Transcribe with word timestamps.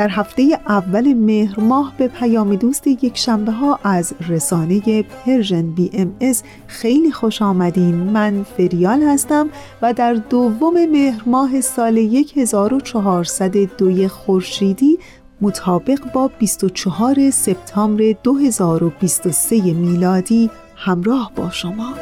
در 0.00 0.08
هفته 0.08 0.58
اول 0.68 1.14
مهر 1.14 1.60
ماه 1.60 1.94
به 1.98 2.08
پیام 2.08 2.54
دوست 2.54 2.86
یک 2.86 3.18
شنبه 3.18 3.52
ها 3.52 3.78
از 3.84 4.14
رسانه 4.28 5.02
Persian 5.02 5.70
BMS 5.70 6.42
خیلی 6.66 7.12
خوش 7.12 7.42
آمدین. 7.42 7.94
من 7.94 8.42
فریال 8.42 9.02
هستم 9.02 9.48
و 9.82 9.92
در 9.92 10.14
دوم 10.14 10.86
مهر 10.86 11.22
ماه 11.26 11.60
سال 11.60 11.98
1402 11.98 14.08
خورشیدی 14.08 14.98
مطابق 15.40 16.12
با 16.12 16.30
24 16.38 17.30
سپتامبر 17.30 18.14
2023 18.22 19.62
میلادی 19.62 20.50
همراه 20.76 21.32
با 21.36 21.50
شما. 21.50 21.94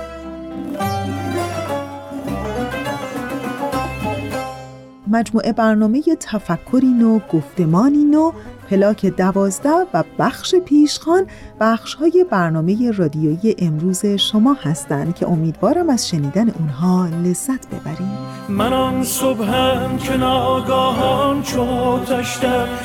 مجموعه 5.11 5.53
برنامه 5.53 6.03
تفکری 6.21 6.87
نو 6.87 7.19
گفتمانی 7.33 8.05
نو 8.05 8.33
پلاک 8.71 9.07
دوازده 9.07 9.87
و 9.95 10.05
بخش 10.19 10.55
پیشخان 10.55 11.27
بخش 11.61 11.95
های 11.95 12.27
برنامه 12.31 12.91
رادیویی 12.91 13.57
امروز 13.59 14.07
شما 14.07 14.57
هستند 14.63 15.15
که 15.15 15.29
امیدوارم 15.29 15.91
از 15.91 16.09
شنیدن 16.09 16.51
اونها 16.51 17.09
لذت 17.25 17.67
ببریم. 17.67 18.19
من 18.49 18.73
آن 18.73 19.05
صبحم 19.05 19.99
که 19.99 20.17
ناگاهان 20.17 21.43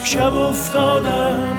شب 0.03 0.33
افتادم. 0.33 1.57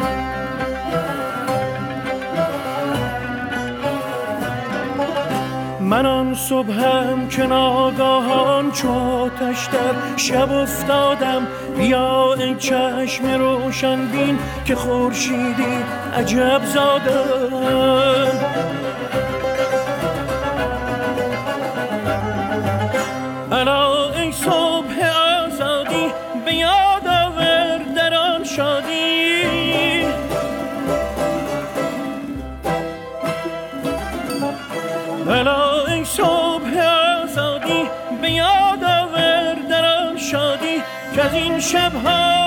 من 5.84 6.06
آن 6.06 6.34
صبحم 6.34 7.28
که 7.28 7.42
ناگاهان 7.42 8.72
چو 8.72 9.28
در 9.40 9.52
شب 10.16 10.52
افتادم 10.52 11.46
بیا 11.76 12.34
این 12.34 12.56
چشم 12.56 13.26
روشن 13.26 14.06
بین 14.06 14.38
که 14.64 14.74
خورشیدی 14.74 15.76
عجب 16.16 16.60
زادم 16.64 18.30
الا 23.52 24.10
ای 24.10 24.32
صبح 24.32 25.10
آزادی 25.46 26.06
به 26.44 26.54
یاد 26.54 27.06
آور 27.06 27.78
در 27.96 28.14
آن 28.14 28.44
شادی. 28.44 29.23
از 41.34 41.42
این 41.42 41.60
شبهای 41.60 42.43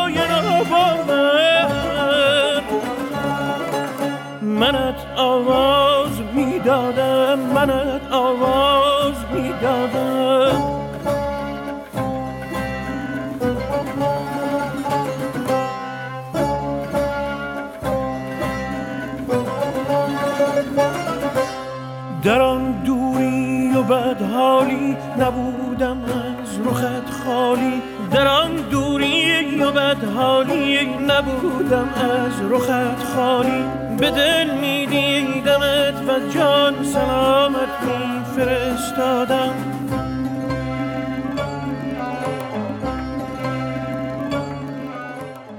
نبودم 31.57 31.89
از 31.93 32.51
رخت 32.51 33.03
خالی 33.03 33.63
به 33.99 34.11
دل 34.11 34.59
می 34.59 34.85
دیدمت 34.85 35.93
و 36.07 36.29
جان 36.29 36.83
سلامت 36.83 37.81
می 37.81 38.23
فرستادم. 38.35 39.53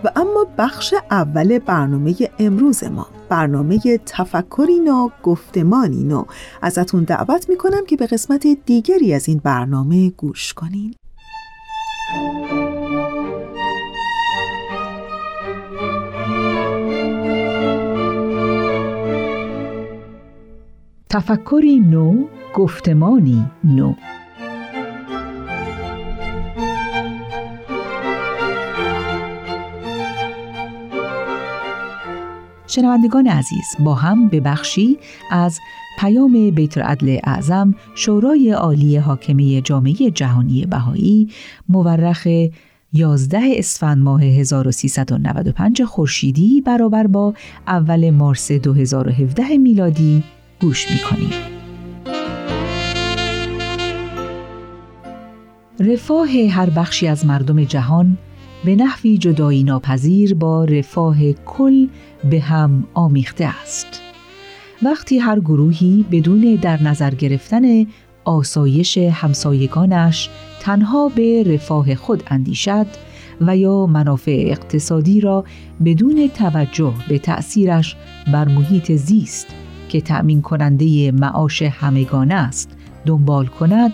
و 0.05 0.11
اما 0.17 0.47
بخش 0.59 0.95
اول 1.11 1.59
برنامه 1.59 2.15
امروز 2.39 2.85
ما 2.85 3.07
برنامه 3.29 3.79
تفکری 4.07 4.79
نو 4.79 5.09
گفتمانی 5.23 6.05
نو. 6.05 6.25
ازتون 6.63 7.05
دعوت 7.05 7.49
می‌کنم 7.49 7.87
که 7.89 7.97
به 7.97 8.07
قسمت 8.07 8.47
دیگری 8.67 9.15
از 9.15 9.29
این 9.29 9.41
برنامه 9.45 10.11
گوش 10.11 10.55
کنین. 10.55 10.95
تفکری 21.11 21.81
نو 21.81 22.25
گفتمانی 22.55 23.45
نو. 23.65 23.95
شنوندگان 32.67 33.27
عزیز 33.27 33.77
با 33.85 33.95
هم 33.95 34.29
به 34.29 34.41
بخشی 34.41 34.99
از 35.31 35.59
پیام 35.99 36.51
بیت 36.51 36.79
العدل 36.79 37.19
اعظم 37.25 37.75
شورای 37.95 38.51
عالی 38.51 38.97
حاکمه 38.97 39.61
جامعه 39.61 40.11
جهانی 40.11 40.67
بهایی 40.67 41.29
مورخ 41.69 42.29
11 42.93 43.41
اسفند 43.57 43.99
ماه 43.99 44.23
1395 44.23 45.83
خورشیدی 45.83 46.61
برابر 46.61 47.07
با 47.07 47.35
اول 47.67 48.11
مارس 48.11 48.53
2017 48.53 49.59
میلادی 49.59 50.25
گوش 50.61 50.91
می‌کنیم. 50.91 51.31
رفاه 55.81 56.29
هر 56.29 56.71
بخشی 56.71 57.07
از 57.07 57.27
مردم 57.27 57.65
جهان 57.65 58.19
به 58.65 58.77
نحوی 58.77 59.19
جدایی 59.19 59.65
ناپذیر 59.65 60.35
با 60.35 60.65
رفاه 60.65 61.33
کل 61.33 61.87
به 62.31 62.41
هم 62.41 62.85
آمیخته 62.95 63.45
است. 63.45 64.03
وقتی 64.83 65.19
هر 65.19 65.41
گروهی 65.41 66.05
بدون 66.11 66.59
در 66.63 66.83
نظر 66.83 67.11
گرفتن 67.11 67.87
آسایش 68.25 68.99
همسایگانش 68.99 70.29
تنها 70.61 71.09
به 71.09 71.43
رفاه 71.43 71.95
خود 71.95 72.23
اندیشد 72.27 72.87
و 73.41 73.57
یا 73.57 73.87
منافع 73.87 74.45
اقتصادی 74.47 75.21
را 75.21 75.45
بدون 75.85 76.29
توجه 76.29 76.95
به 77.09 77.19
تأثیرش 77.19 77.97
بر 78.33 78.49
محیط 78.49 78.93
زیست 78.93 79.47
که 79.89 80.01
تأمین 80.01 80.43
کننده 80.43 81.13
معاش 81.13 81.63
همگانه 81.63 82.35
است 82.35 82.71
دنبال 83.07 83.47
کند 83.47 83.93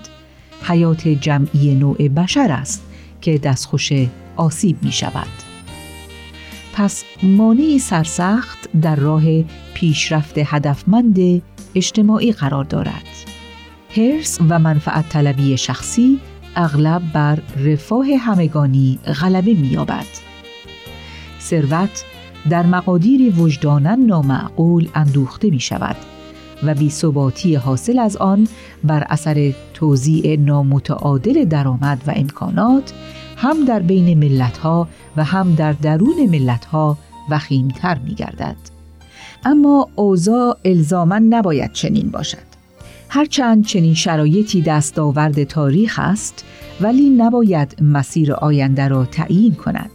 حیات 0.63 1.09
جمعی 1.09 1.75
نوع 1.75 2.09
بشر 2.09 2.53
است 2.53 2.83
که 3.21 3.39
دستخوش 3.39 3.93
آسیب 4.37 4.77
می 4.83 4.93
شود. 4.93 5.27
پس 6.75 7.05
مانعی 7.23 7.79
سرسخت 7.79 8.59
در 8.83 8.97
راه 8.97 9.43
پیشرفت 9.75 10.35
هدفمند 10.39 11.43
اجتماعی 11.75 12.33
قرار 12.33 12.65
دارد. 12.65 13.05
هرس 13.97 14.39
و 14.49 14.59
منفعت 14.59 15.09
طلبی 15.09 15.57
شخصی 15.57 16.21
اغلب 16.57 17.03
بر 17.13 17.39
رفاه 17.57 18.07
همگانی 18.19 18.99
غلبه 19.21 19.55
می‌یابد. 19.55 20.07
ثروت 21.41 22.05
در 22.51 22.67
مقادیری 22.67 23.31
وجدانن 23.31 24.07
نامعقول 24.07 24.89
اندوخته 24.95 25.51
می 25.51 25.61
شود 25.61 25.97
و 26.63 26.75
بیثباتی 26.75 27.55
حاصل 27.55 27.99
از 27.99 28.17
آن 28.17 28.49
بر 28.85 29.07
اثر 29.09 29.53
توزیع 29.75 30.37
نامتعادل 30.37 31.45
درآمد 31.45 32.03
و 32.07 32.13
امکانات 32.17 32.93
هم 33.37 33.65
در 33.65 33.79
بین 33.79 34.19
ملتها 34.19 34.89
و 35.17 35.25
هم 35.25 35.55
در 35.55 35.73
درون 35.73 36.27
ملتها 36.31 36.99
وخیمتر 37.31 37.99
می 37.99 38.15
گردد. 38.15 38.57
اما 39.45 39.89
اوضاع 39.95 40.57
الزاما 40.65 41.19
نباید 41.19 41.73
چنین 41.73 42.11
باشد. 42.11 42.55
هرچند 43.09 43.67
چنین 43.67 43.95
شرایطی 43.95 44.63
دستاورد 44.63 45.45
تاریخ 45.45 45.99
است 46.03 46.45
ولی 46.81 47.11
نباید 47.11 47.83
مسیر 47.83 48.33
آینده 48.33 48.89
را 48.89 49.05
تعیین 49.05 49.55
کند 49.55 49.91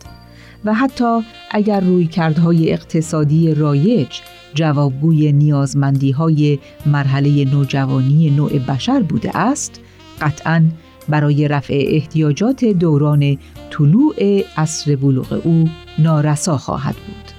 و 0.65 0.73
حتی 0.73 1.21
اگر 1.51 1.79
رویکردهای 1.79 2.73
اقتصادی 2.73 3.53
رایج 3.53 4.21
جوابگوی 4.53 5.31
نیازمندی 5.31 6.11
های 6.11 6.59
مرحله 6.85 7.45
نوجوانی 7.45 8.29
نوع 8.29 8.59
بشر 8.59 9.01
بوده 9.01 9.37
است 9.37 9.81
قطعا 10.21 10.63
برای 11.09 11.47
رفع 11.47 11.83
احتیاجات 11.87 12.65
دوران 12.65 13.37
طلوع 13.69 14.15
عصر 14.57 14.95
بلوغ 14.95 15.41
او 15.43 15.69
نارسا 15.99 16.57
خواهد 16.57 16.95
بود. 16.95 17.31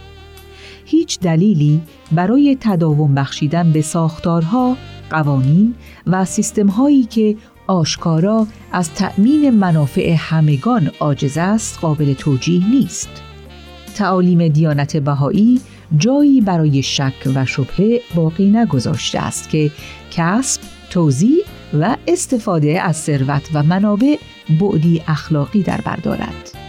هیچ 0.85 1.21
دلیلی 1.21 1.81
برای 2.13 2.57
تداوم 2.61 3.15
بخشیدن 3.15 3.73
به 3.73 3.83
ساختارها، 3.83 4.77
قوانین 5.11 5.75
و 6.07 6.25
سیستمهایی 6.25 7.05
که 7.05 7.37
آشکارا 7.71 8.47
از 8.73 8.95
تأمین 8.95 9.51
منافع 9.51 10.17
همگان 10.19 10.91
عاجز 11.01 11.39
است 11.39 11.79
قابل 11.79 12.15
توجیه 12.15 12.71
نیست. 12.71 13.09
تعالیم 13.97 14.49
دیانت 14.49 14.97
بهایی 14.97 15.61
جایی 15.97 16.41
برای 16.41 16.83
شک 16.83 17.29
و 17.35 17.47
شبهه 17.47 18.01
باقی 18.15 18.51
نگذاشته 18.51 19.19
است 19.19 19.49
که 19.51 19.71
کسب، 20.11 20.61
توزیع 20.91 21.45
و 21.81 21.97
استفاده 22.09 22.83
از 22.83 22.97
ثروت 22.97 23.49
و 23.55 23.63
منابع 23.63 24.17
بعدی 24.61 25.03
اخلاقی 25.07 25.63
در 25.63 25.81
بردارد. 25.81 26.60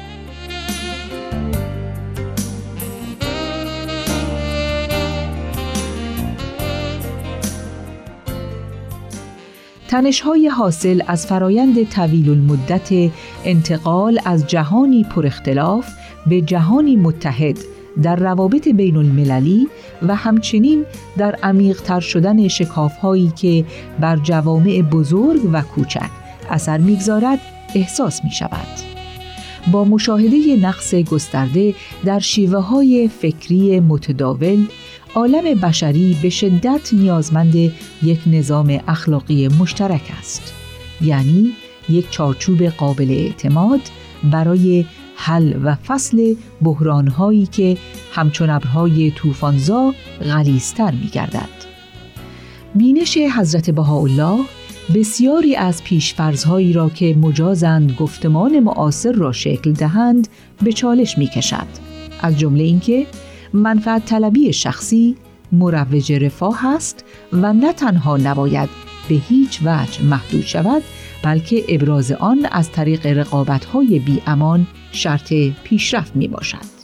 تنش‌های 9.91 10.47
حاصل 10.47 11.01
از 11.07 11.27
فرایند 11.27 11.89
طویل 11.89 12.29
المدت 12.29 13.11
انتقال 13.45 14.19
از 14.25 14.47
جهانی 14.47 15.03
پر 15.03 15.27
اختلاف 15.27 15.89
به 16.27 16.41
جهانی 16.41 16.95
متحد 16.95 17.57
در 18.03 18.15
روابط 18.15 18.67
بین 18.67 18.97
المللی 18.97 19.67
و 20.07 20.15
همچنین 20.15 20.85
در 21.17 21.35
عمیقتر 21.43 21.99
شدن 21.99 22.47
شکافهایی 22.47 23.31
که 23.35 23.65
بر 23.99 24.17
جوامع 24.17 24.81
بزرگ 24.81 25.49
و 25.53 25.61
کوچک 25.61 26.09
اثر 26.49 26.77
می‌گذارد 26.77 27.39
احساس 27.75 28.23
می 28.23 28.31
شود. 28.31 28.67
با 29.71 29.83
مشاهده 29.83 30.55
نقص 30.61 30.95
گسترده 30.95 31.75
در 32.05 32.19
شیوه 32.19 32.59
های 32.59 33.07
فکری 33.07 33.79
متداول 33.79 34.65
عالم 35.16 35.60
بشری 35.60 36.18
به 36.22 36.30
شدت 36.30 36.94
نیازمند 36.94 37.56
یک 38.04 38.19
نظام 38.28 38.80
اخلاقی 38.88 39.48
مشترک 39.48 40.12
است 40.19 40.54
یعنی 41.02 41.52
یک 41.90 42.10
چارچوب 42.10 42.63
قابل 42.63 43.12
اعتماد 43.12 43.80
برای 44.24 44.86
حل 45.16 45.54
و 45.63 45.75
فصل 45.75 46.36
بحرانهایی 46.62 47.46
که 47.46 47.78
همچون 48.13 48.50
ابرهای 48.50 49.12
طوفانزا 49.12 49.94
غلیستر 50.22 50.92
می 50.92 51.08
گردد. 51.08 51.50
بینش 52.75 53.18
حضرت 53.18 53.69
بهاءالله 53.69 54.40
بسیاری 54.96 55.56
از 55.56 55.84
پیشفرزهایی 55.84 56.74
را 56.74 56.90
که 56.90 57.16
مجازند 57.22 57.92
گفتمان 57.92 58.60
معاصر 58.60 59.12
را 59.12 59.31
شکل 59.31 59.72
دهند 59.72 60.28
به 60.62 60.74
چالش 60.74 61.18
می 61.18 61.28
کشد. 61.28 61.68
از 62.22 62.40
جمله 62.40 62.63
اینکه 62.63 63.08
منفعت 63.53 64.06
طلبی 64.06 64.53
شخصی 64.53 65.15
مروج 65.51 66.13
رفاه 66.13 66.68
است 66.68 67.06
و 67.33 67.53
نه 67.53 67.74
تنها 67.74 68.18
نباید 68.18 68.69
به 69.09 69.15
هیچ 69.15 69.59
وجه 69.65 70.03
محدود 70.03 70.42
شود 70.42 70.83
بلکه 71.24 71.63
ابراز 71.69 72.12
آن 72.12 72.48
از 72.51 72.71
طریق 72.71 73.06
رقابت‌های 73.06 74.00
بی 74.00 74.21
امان 74.27 74.68
شرط 74.92 75.33
پیشرفت 75.63 76.15
می 76.15 76.27
باشد. 76.27 76.81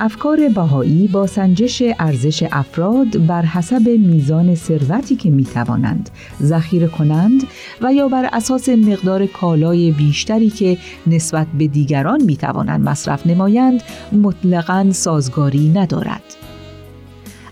افکار 0.00 0.48
بهایی 0.48 1.08
با 1.08 1.26
سنجش 1.26 1.82
ارزش 1.98 2.44
افراد 2.52 3.26
بر 3.26 3.42
حسب 3.42 3.88
میزان 3.88 4.54
ثروتی 4.54 5.16
که 5.16 5.30
می 5.30 5.44
توانند 5.44 6.10
ذخیره 6.42 6.86
کنند 6.86 7.46
و 7.80 7.92
یا 7.92 8.08
بر 8.08 8.28
اساس 8.32 8.68
مقدار 8.68 9.26
کالای 9.26 9.92
بیشتری 9.92 10.50
که 10.50 10.78
نسبت 11.06 11.46
به 11.58 11.66
دیگران 11.66 12.22
می 12.22 12.36
توانند 12.36 12.88
مصرف 12.88 13.26
نمایند 13.26 13.82
مطلقاً 14.12 14.90
سازگاری 14.92 15.68
ندارد. 15.68 16.36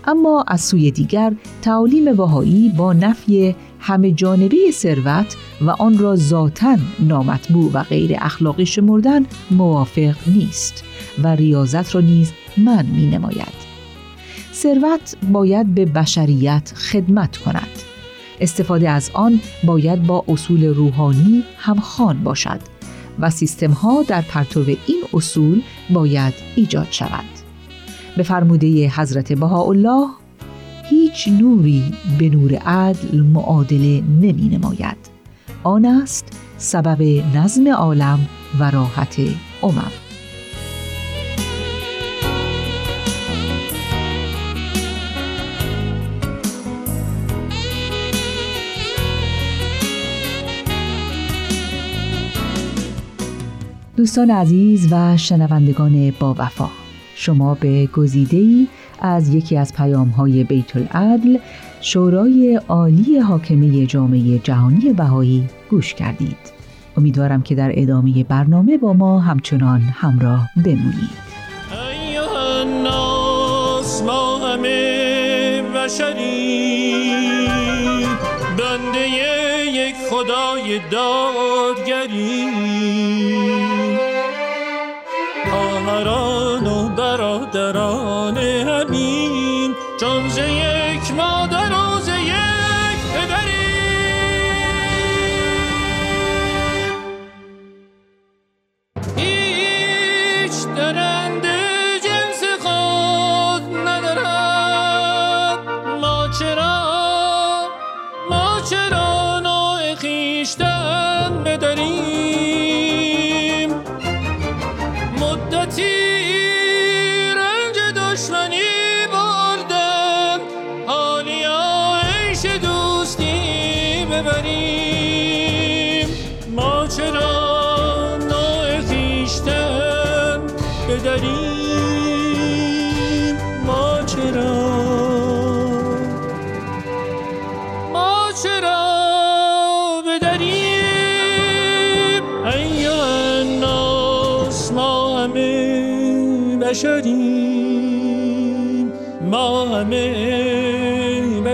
اما 0.05 0.43
از 0.47 0.61
سوی 0.61 0.91
دیگر 0.91 1.33
تعالیم 1.61 2.15
بهایی 2.15 2.69
با 2.77 2.93
نفی 2.93 3.55
همه 3.79 4.11
جانبه 4.11 4.57
ثروت 4.71 5.35
و 5.61 5.69
آن 5.69 5.97
را 5.97 6.15
ذاتا 6.15 6.77
نامطبوع 6.99 7.71
و 7.73 7.83
غیر 7.83 8.15
اخلاقی 8.21 8.65
شمردن 8.65 9.25
موافق 9.51 10.15
نیست 10.27 10.83
و 11.23 11.27
ریاضت 11.27 11.95
را 11.95 12.01
نیز 12.01 12.31
من 12.57 12.85
می 12.85 13.09
نماید. 13.09 13.67
ثروت 14.53 15.15
باید 15.31 15.75
به 15.75 15.85
بشریت 15.85 16.73
خدمت 16.75 17.37
کند. 17.37 17.69
استفاده 18.39 18.89
از 18.89 19.11
آن 19.13 19.39
باید 19.63 20.03
با 20.03 20.25
اصول 20.27 20.65
روحانی 20.65 21.43
همخوان 21.57 22.23
باشد 22.23 22.59
و 23.19 23.29
سیستم 23.29 23.71
ها 23.71 24.03
در 24.03 24.21
پرتو 24.21 24.59
این 24.59 25.03
اصول 25.13 25.61
باید 25.89 26.33
ایجاد 26.55 26.87
شود. 26.91 27.25
به 28.17 28.23
فرموده 28.23 28.89
حضرت 28.89 29.33
بهاءالله 29.33 30.07
هیچ 30.89 31.27
نوری 31.27 31.83
به 32.19 32.29
نور 32.29 32.55
عدل 32.55 33.19
معادله 33.19 34.01
نمی 34.01 34.49
نماید. 34.49 34.97
آن 35.63 35.85
است 35.85 36.25
سبب 36.57 37.01
نظم 37.35 37.67
عالم 37.67 38.27
و 38.59 38.71
راحت 38.71 39.19
امم. 39.63 40.06
دوستان 53.97 54.31
عزیز 54.31 54.93
و 54.93 55.17
شنوندگان 55.17 56.13
با 56.19 56.35
وفا 56.37 56.69
شما 57.15 57.53
به 57.53 57.85
گزیده 57.85 58.37
ای 58.37 58.67
از 59.01 59.33
یکی 59.33 59.57
از 59.57 59.73
پیام 59.73 60.09
های 60.09 60.43
بیت 60.43 60.75
العدل 60.75 61.37
شورای 61.81 62.59
عالی 62.67 63.19
حاکمه 63.19 63.85
جامعه 63.85 64.39
جهانی 64.39 64.93
بهایی 64.93 65.47
گوش 65.69 65.93
کردید. 65.93 66.37
امیدوارم 66.97 67.41
که 67.41 67.55
در 67.55 67.71
ادامه 67.73 68.23
برنامه 68.23 68.77
با 68.77 68.93
ما 68.93 69.19
همچنان 69.19 69.81
همراه 69.81 70.49
بمونید. 70.65 71.27
ما 74.05 74.37
همه 74.37 75.61
بشری. 75.75 77.07
بنده 78.57 79.09
یک 79.73 79.95
خدای 80.09 80.79
دادگری. 80.91 82.47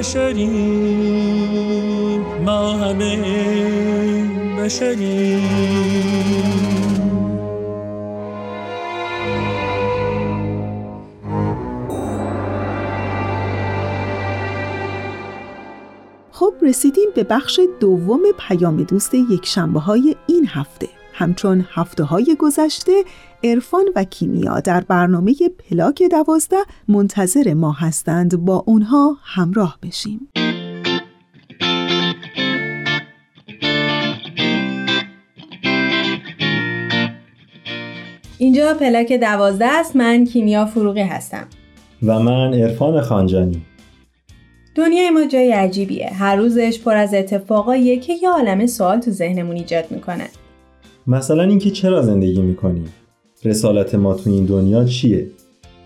بشریم 0.03 0.51
ما 2.45 2.73
همه 2.73 3.17
بشریم. 4.59 5.43
خب 16.31 16.53
رسیدیم 16.61 17.09
به 17.15 17.23
بخش 17.23 17.59
دوم 17.79 18.19
پیام 18.39 18.83
دوست 18.83 19.13
یک 19.13 19.45
شنبه 19.45 19.79
های 19.79 20.15
این 20.27 20.47
هفته. 20.47 20.89
همچون 21.13 21.65
هفته 21.73 22.03
های 22.03 22.35
گذشته 22.39 22.91
عرفان 23.43 23.85
و 23.95 24.03
کیمیا 24.03 24.59
در 24.59 24.81
برنامه 24.81 25.35
پلاک 25.69 26.03
دوازده 26.11 26.57
منتظر 26.87 27.53
ما 27.53 27.71
هستند. 27.71 28.37
با 28.37 28.63
اونها 28.67 29.17
همراه 29.23 29.77
بشیم. 29.83 30.27
اینجا 38.37 38.73
پلاک 38.73 39.13
دوازده 39.13 39.65
است. 39.65 39.95
من 39.95 40.25
کیمیا 40.25 40.65
فروغی 40.65 41.01
هستم. 41.01 41.47
و 42.03 42.19
من 42.19 42.53
عرفان 42.53 43.01
خانجانی. 43.01 43.61
دنیای 44.75 45.09
ما 45.09 45.25
جای 45.25 45.51
عجیبیه. 45.51 46.09
هر 46.13 46.35
روزش 46.35 46.79
پر 46.79 46.95
از 46.95 47.13
اتفاقاییه 47.13 47.99
که 47.99 48.13
یه 48.13 48.29
عالم 48.29 48.65
سوال 48.65 48.99
تو 48.99 49.11
ذهنمون 49.11 49.55
ایجاد 49.55 49.85
می‌کنه. 49.91 50.29
مثلا 51.07 51.43
اینکه 51.43 51.71
چرا 51.71 52.01
زندگی 52.01 52.41
می‌کنیم؟ 52.41 52.93
رسالت 53.45 53.95
ما 53.95 54.13
تو 54.13 54.29
این 54.29 54.45
دنیا 54.45 54.85
چیه؟ 54.85 55.27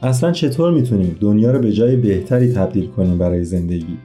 اصلا 0.03 0.31
چطور 0.31 0.71
می‌تونیم 0.71 1.17
دنیا 1.21 1.51
رو 1.51 1.59
به 1.59 1.71
جای 1.71 1.95
بهتری 1.95 2.53
تبدیل 2.53 2.87
کنیم 2.87 3.17
برای 3.17 3.43
زندگی؟ 3.43 3.97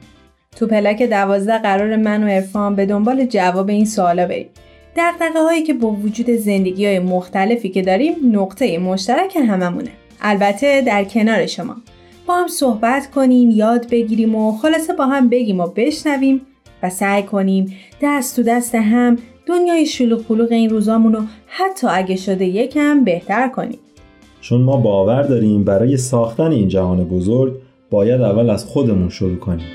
تو 0.55 0.67
پلاک 0.67 1.03
دوازده 1.03 1.57
قرار 1.57 1.95
من 1.95 2.23
و 2.23 2.27
عرفان 2.27 2.75
به 2.75 2.85
دنبال 2.85 3.25
جواب 3.25 3.69
این 3.69 3.85
سوالا 3.85 4.27
بریم. 4.27 4.47
دقدقه 4.97 5.39
هایی 5.43 5.63
که 5.63 5.73
با 5.73 5.91
وجود 5.91 6.29
زندگی 6.29 6.85
های 6.85 6.99
مختلفی 6.99 7.69
که 7.69 7.81
داریم 7.81 8.13
نقطه 8.31 8.77
مشترک 8.77 9.35
هممونه. 9.35 9.89
البته 10.21 10.81
در 10.81 11.03
کنار 11.03 11.45
شما. 11.45 11.75
با 12.27 12.35
هم 12.35 12.47
صحبت 12.47 13.11
کنیم 13.11 13.49
یاد 13.49 13.89
بگیریم 13.89 14.35
و 14.35 14.57
خلاصه 14.57 14.93
با 14.93 15.05
هم 15.05 15.29
بگیم 15.29 15.59
و 15.59 15.67
بشنویم 15.67 16.41
و 16.83 16.89
سعی 16.89 17.23
کنیم 17.23 17.73
دست 18.01 18.35
تو 18.35 18.43
دست 18.43 18.75
هم 18.75 19.17
دنیای 19.45 19.85
شلوغ 19.85 20.21
پلوغ 20.21 20.51
این 20.51 20.69
روزامون 20.69 21.13
رو 21.13 21.23
حتی 21.47 21.87
اگه 21.87 22.15
شده 22.15 22.45
یکم 22.45 23.03
بهتر 23.03 23.47
کنیم 23.49 23.79
چون 24.41 24.61
ما 24.61 24.77
باور 24.77 25.23
داریم 25.23 25.63
برای 25.63 25.97
ساختن 25.97 26.51
این 26.51 26.67
جهان 26.67 27.03
بزرگ 27.03 27.53
باید 27.91 28.21
اول 28.21 28.49
از 28.49 28.65
خودمون 28.65 29.09
شروع 29.09 29.37
کنیم 29.37 29.67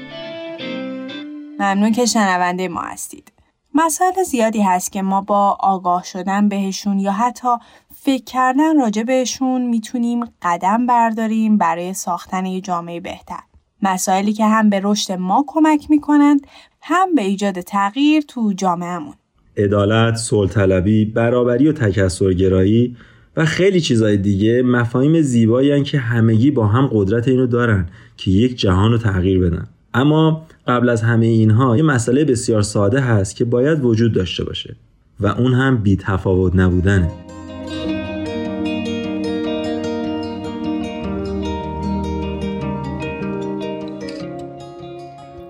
ممنون 1.58 1.92
که 1.92 2.06
شنونده 2.06 2.68
ما 2.68 2.80
هستید 2.80 3.32
مسائل 3.75 4.22
زیادی 4.22 4.62
هست 4.62 4.92
که 4.92 5.02
ما 5.02 5.20
با 5.20 5.56
آگاه 5.60 6.04
شدن 6.04 6.48
بهشون 6.48 6.98
یا 6.98 7.12
حتی 7.12 7.48
فکر 7.94 8.25
کردن 8.25 8.80
راجع 8.80 9.02
بهشون 9.02 9.62
می‌تونیم 9.62 10.25
قدم 10.42 10.87
برداریم 10.87 11.58
برای 11.58 11.94
ساختن 11.94 12.46
یه 12.46 12.60
جامعه 12.60 13.00
بهتر. 13.00 13.40
مسائلی 13.82 14.32
که 14.32 14.46
هم 14.46 14.70
به 14.70 14.80
رشد 14.84 15.12
ما 15.12 15.44
کمک 15.46 15.90
می‌کنند 15.90 16.46
هم 16.82 17.14
به 17.14 17.22
ایجاد 17.22 17.60
تغییر 17.60 18.22
تو 18.22 18.52
جامعهمون. 18.52 19.14
عدالت، 19.59 20.17
صلح 20.17 20.81
برابری 21.05 21.69
و 21.69 21.73
تکثرگرایی 21.73 22.97
و 23.37 23.45
خیلی 23.45 23.81
چیزای 23.81 24.17
دیگه 24.17 24.62
مفاهیم 24.62 25.21
زیبایی 25.21 25.83
که 25.83 25.99
همگی 25.99 26.50
با 26.50 26.67
هم 26.67 26.91
قدرت 26.93 27.29
اینو 27.29 27.47
دارن 27.47 27.87
که 28.17 28.31
یک 28.31 28.57
جهان 28.57 28.93
رو 28.93 28.99
تغییر 28.99 29.41
بدن. 29.41 29.67
اما 29.95 30.47
قبل 30.67 30.88
از 30.88 31.03
همه 31.03 31.27
اینها 31.27 31.77
یه 31.77 31.83
مسئله 31.83 32.25
بسیار 32.25 32.62
ساده 32.62 33.00
هست 33.00 33.37
که 33.37 33.45
باید 33.45 33.85
وجود 33.85 34.12
داشته 34.12 34.45
باشه 34.45 34.77
و 35.21 35.27
اون 35.27 35.55
هم 35.55 35.77
بی 35.77 35.97
تفاوت 35.97 36.57
نبودنه. 36.57 37.11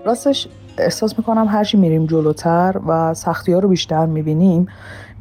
راستش 0.05 0.47
احساس 0.79 1.17
می‌کنم 1.17 1.47
هرچی 1.47 1.77
میریم 1.77 2.05
جلوتر 2.05 2.79
و 2.87 3.13
سختی 3.13 3.53
ها 3.53 3.59
رو 3.59 3.69
بیشتر 3.69 4.05
می‌بینیم 4.05 4.67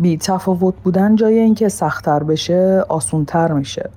بی 0.00 0.18
تفاوت 0.18 0.74
بودن 0.84 1.16
جای 1.16 1.38
اینکه 1.38 1.68
سختتر 1.68 2.22
بشه 2.22 2.84
آسونتر 2.88 3.52
میشه. 3.52 3.90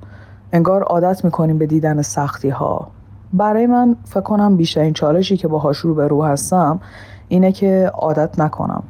انگار 0.54 0.84
عادت 0.84 1.26
می‌کنیم 1.26 1.58
به 1.58 1.66
دیدن 1.66 2.02
سختی 2.02 2.50
ها 2.50 2.88
برای 3.34 3.68
من 3.68 3.96
فکر 4.06 4.22
کنم 4.22 4.58
بیشترین 4.58 4.94
چالشی 4.94 5.38
که 5.38 5.48
باهاش 5.48 5.78
رو 5.78 5.96
به 5.96 6.08
رو 6.08 6.24
هستم 6.24 6.80
اینه 7.28 7.52
که 7.52 7.92
عادت 7.94 8.40
نکنم. 8.40 8.84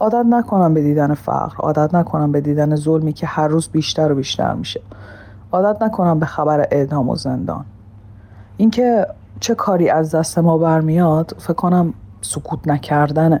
عادت 0.00 0.26
نکنم 0.26 0.74
به 0.74 0.82
دیدن 0.82 1.14
فقر 1.14 1.56
عادت 1.58 1.94
نکنم 1.94 2.32
به 2.32 2.40
دیدن 2.40 2.76
ظلمی 2.76 3.12
که 3.12 3.26
هر 3.26 3.48
روز 3.48 3.68
بیشتر 3.68 4.12
و 4.12 4.14
بیشتر 4.14 4.54
میشه. 4.54 4.80
عادت 5.52 5.82
نکنم 5.82 6.18
به 6.18 6.26
خبر 6.26 6.68
اعدام 6.70 7.08
و 7.08 7.16
زندان. 7.16 7.64
اینکه 8.56 9.06
چه 9.40 9.54
کاری 9.54 9.88
از 9.88 10.14
دست 10.14 10.38
ما 10.38 10.58
برمیاد؟ 10.58 11.36
فکر 11.38 11.52
کنم 11.52 11.94
سکوت 12.20 12.68
نکردنه. 12.68 13.40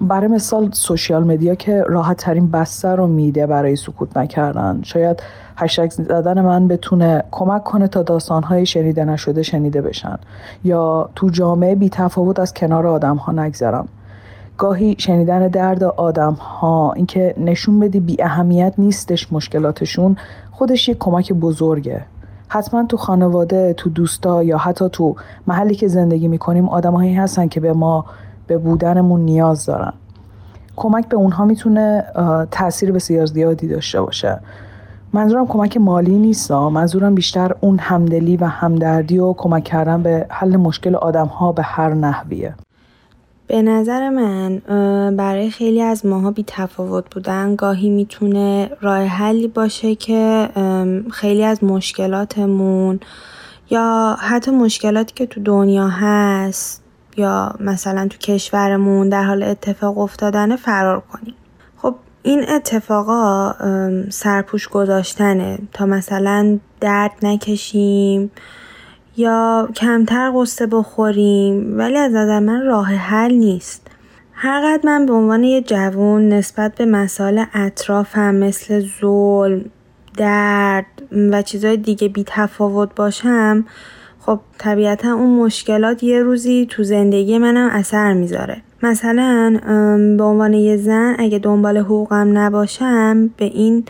برای 0.00 0.28
مثال 0.28 0.70
سوشیال 0.72 1.24
مدیا 1.24 1.54
که 1.54 1.84
راحت 1.88 2.16
ترین 2.16 2.50
بستر 2.50 2.96
رو 2.96 3.06
میده 3.06 3.46
برای 3.46 3.76
سکوت 3.76 4.16
نکردن. 4.16 4.80
شاید 4.82 5.22
هشتگ 5.56 5.90
زدن 5.90 6.40
من 6.40 6.68
بتونه 6.68 7.24
کمک 7.30 7.64
کنه 7.64 7.88
تا 7.88 8.02
داستانهای 8.02 8.66
شنیده 8.66 9.04
نشده 9.04 9.42
شنیده 9.42 9.82
بشن. 9.82 10.18
یا 10.64 11.08
تو 11.14 11.28
جامعه 11.28 11.74
بی 11.74 11.88
تفاوت 11.88 12.38
از 12.38 12.54
کنار 12.54 12.86
آدم 12.86 13.16
ها 13.16 13.32
نگذرم. 13.32 13.88
گاهی 14.58 14.96
شنیدن 14.98 15.48
درد 15.48 15.84
آدم 15.84 16.32
ها 16.32 16.92
اینکه 16.92 17.34
نشون 17.38 17.80
بدی 17.80 18.00
بی 18.00 18.22
اهمیت 18.22 18.74
نیستش 18.78 19.32
مشکلاتشون 19.32 20.16
خودش 20.50 20.88
یه 20.88 20.94
کمک 20.94 21.32
بزرگه. 21.32 22.02
حتما 22.48 22.84
تو 22.84 22.96
خانواده 22.96 23.72
تو 23.72 23.90
دوستا 23.90 24.42
یا 24.42 24.58
حتی 24.58 24.88
تو 24.88 25.16
محلی 25.46 25.74
که 25.74 25.88
زندگی 25.88 26.28
می‌کنیم 26.28 26.68
آدمهایی 26.68 27.14
هستن 27.14 27.48
که 27.48 27.60
به 27.60 27.72
ما 27.72 28.04
به 28.46 28.58
بودنمون 28.58 29.20
نیاز 29.20 29.66
دارن. 29.66 29.92
کمک 30.76 31.08
به 31.08 31.16
اونها 31.16 31.44
می‌تونه 31.44 32.04
تاثیر 32.50 32.92
بسیار 32.92 33.26
زیادی 33.26 33.68
داشته 33.68 34.00
باشه. 34.00 34.40
منظورم 35.12 35.46
کمک 35.46 35.76
مالی 35.76 36.18
نیست 36.18 36.52
منظورم 36.52 37.14
بیشتر 37.14 37.54
اون 37.60 37.78
همدلی 37.78 38.36
و 38.36 38.44
همدردی 38.44 39.18
و 39.18 39.32
کمک 39.32 39.64
کردن 39.64 40.02
به 40.02 40.26
حل 40.30 40.56
مشکل 40.56 40.94
آدم 40.94 41.26
ها 41.26 41.52
به 41.52 41.62
هر 41.62 41.94
نحویه. 41.94 42.54
به 43.46 43.62
نظر 43.62 44.08
من 44.08 44.58
برای 45.16 45.50
خیلی 45.50 45.82
از 45.82 46.06
ماها 46.06 46.30
بی 46.30 46.44
تفاوت 46.46 47.04
بودن. 47.14 47.56
گاهی 47.56 47.90
می‌تونه 47.90 48.70
راه 48.80 49.04
حلی 49.04 49.48
باشه 49.48 49.94
که 49.94 50.48
خیلی 51.12 51.44
از 51.44 51.64
مشکلاتمون 51.64 53.00
یا 53.70 54.16
حتی 54.20 54.50
مشکلاتی 54.50 55.12
که 55.14 55.26
تو 55.26 55.40
دنیا 55.40 55.88
هست 55.88 56.84
یا 57.16 57.54
مثلا 57.60 58.08
تو 58.08 58.18
کشورمون 58.18 59.08
در 59.08 59.24
حال 59.24 59.42
اتفاق 59.42 59.98
افتادن 59.98 60.56
فرار 60.56 61.00
کنیم. 61.00 61.34
خب 61.76 61.94
این 62.22 62.48
اتفاقا 62.48 63.54
سرپوش 64.10 64.68
گذاشتنه. 64.68 65.58
تا 65.72 65.86
مثلا 65.86 66.58
درد 66.80 67.12
نکشیم 67.22 68.30
یا 69.16 69.68
کمتر 69.76 70.32
قصه 70.36 70.66
بخوریم 70.66 71.78
ولی 71.78 71.96
از 71.96 72.12
نظر 72.12 72.38
من 72.38 72.66
راه 72.66 72.86
حل 72.86 73.34
نیست. 73.34 73.86
هرقدر 74.32 74.80
من 74.84 75.06
به 75.06 75.12
عنوان 75.12 75.44
یه 75.44 75.60
جوون 75.60 76.28
نسبت 76.28 76.74
به 76.74 76.86
مسائل 76.86 77.44
اطرافم 77.54 78.34
مثل 78.34 78.84
ظلم 79.00 79.64
درد 80.16 80.86
و 81.12 81.42
چیزهای 81.42 81.76
دیگه 81.76 82.08
بی 82.08 82.24
تفاوت 82.26 82.94
باشم 82.94 83.64
خب 84.20 84.40
طبیعتا 84.58 85.12
اون 85.12 85.30
مشکلات 85.30 86.02
یه 86.02 86.22
روزی 86.22 86.66
تو 86.70 86.82
زندگی 86.82 87.38
منم 87.38 87.68
اثر 87.72 88.12
می‌ذاره. 88.12 88.62
مثلا 88.82 89.60
به 90.18 90.24
عنوان 90.24 90.52
یه 90.54 90.76
زن 90.76 91.16
اگه 91.18 91.38
دنبال 91.38 91.76
حقوقم 91.76 92.38
نباشم 92.38 93.30
به 93.36 93.44
این 93.44 93.84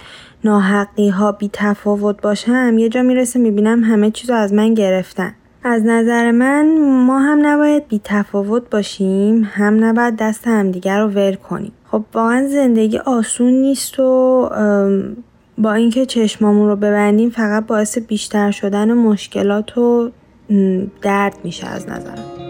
ناحقی 0.44 1.08
ها 1.08 1.32
بی 1.32 1.50
تفاوت 1.52 2.22
باشم 2.22 2.78
یه 2.78 2.88
جا 2.88 3.02
می‌رسه 3.02 3.38
می‌بینم 3.38 3.84
همه 3.84 4.10
چیز 4.10 4.30
از 4.30 4.52
من 4.52 4.74
گرفتن. 4.74 5.34
از 5.64 5.82
نظر 5.84 6.30
من 6.30 6.78
ما 7.06 7.18
هم 7.18 7.46
نباید 7.46 7.88
بی 7.88 8.00
تفاوت 8.04 8.70
باشیم 8.70 9.50
هم 9.52 9.84
نباید 9.84 10.16
دست 10.16 10.46
همدیگر 10.46 11.00
رو 11.00 11.08
ول 11.08 11.34
کنیم. 11.34 11.72
خب 11.90 12.04
واقعا 12.14 12.48
زندگی 12.48 12.98
آسون 12.98 13.52
نیست 13.52 14.00
و 14.00 14.50
با 15.58 15.72
اینکه 15.72 16.06
چشمامون 16.06 16.68
رو 16.68 16.76
ببندیم 16.76 17.30
فقط 17.30 17.66
باعث 17.66 17.98
بیشتر 17.98 18.50
شدن 18.50 18.92
مشکلات 18.92 19.78
و 19.78 20.10
درد 21.02 21.36
میشه 21.44 21.66
از 21.66 21.88
نظرم. 21.88 22.43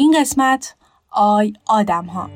این 0.00 0.20
قسمت 0.20 0.74
آی 1.10 1.52
آدم 1.66 2.04
ها 2.04 2.30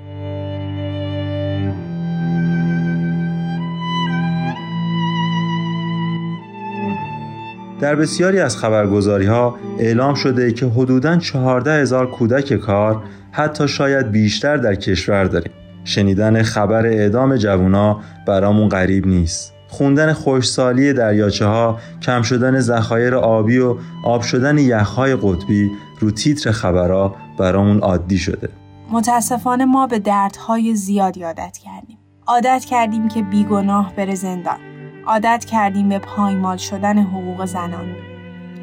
در 7.80 7.94
بسیاری 7.94 8.40
از 8.40 8.56
خبرگزاری 8.56 9.26
ها 9.26 9.56
اعلام 9.78 10.14
شده 10.14 10.52
که 10.52 10.66
حدوداً 10.66 11.16
14 11.16 11.72
هزار 11.72 12.10
کودک 12.10 12.54
کار 12.54 13.02
حتی 13.32 13.68
شاید 13.68 14.10
بیشتر 14.10 14.56
در 14.56 14.74
کشور 14.74 15.24
داریم. 15.24 15.52
شنیدن 15.84 16.42
خبر 16.42 16.86
اعدام 16.86 17.36
جوونا 17.36 18.00
برامون 18.26 18.68
غریب 18.68 19.06
نیست. 19.06 19.54
خوندن 19.68 20.12
خوشسالی 20.12 20.92
دریاچه 20.92 21.46
ها، 21.46 21.78
کم 22.02 22.22
شدن 22.22 22.60
ذخایر 22.60 23.14
آبی 23.14 23.58
و 23.58 23.76
آب 24.04 24.22
شدن 24.22 24.58
یخهای 24.58 25.16
قطبی 25.16 25.70
رو 26.00 26.10
تیتر 26.10 26.50
خبرها 26.50 27.23
برامون 27.36 27.78
عادی 27.78 28.18
شده. 28.18 28.48
متاسفانه 28.90 29.64
ما 29.64 29.86
به 29.86 29.98
دردهای 29.98 30.74
زیادی 30.74 31.22
عادت 31.22 31.58
کردیم. 31.64 31.98
عادت 32.26 32.64
کردیم 32.64 33.08
که 33.08 33.22
بیگناه 33.22 33.92
بره 33.96 34.14
زندان. 34.14 34.58
عادت 35.06 35.44
کردیم 35.44 35.88
به 35.88 35.98
پایمال 35.98 36.56
شدن 36.56 36.98
حقوق 36.98 37.44
زنان. 37.44 37.86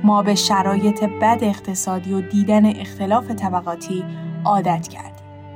ما 0.03 0.23
به 0.23 0.35
شرایط 0.35 1.03
بد 1.03 1.39
اقتصادی 1.41 2.13
و 2.13 2.21
دیدن 2.21 2.65
اختلاف 2.65 3.31
طبقاتی 3.31 4.03
عادت 4.45 4.87
کردیم. 4.87 5.11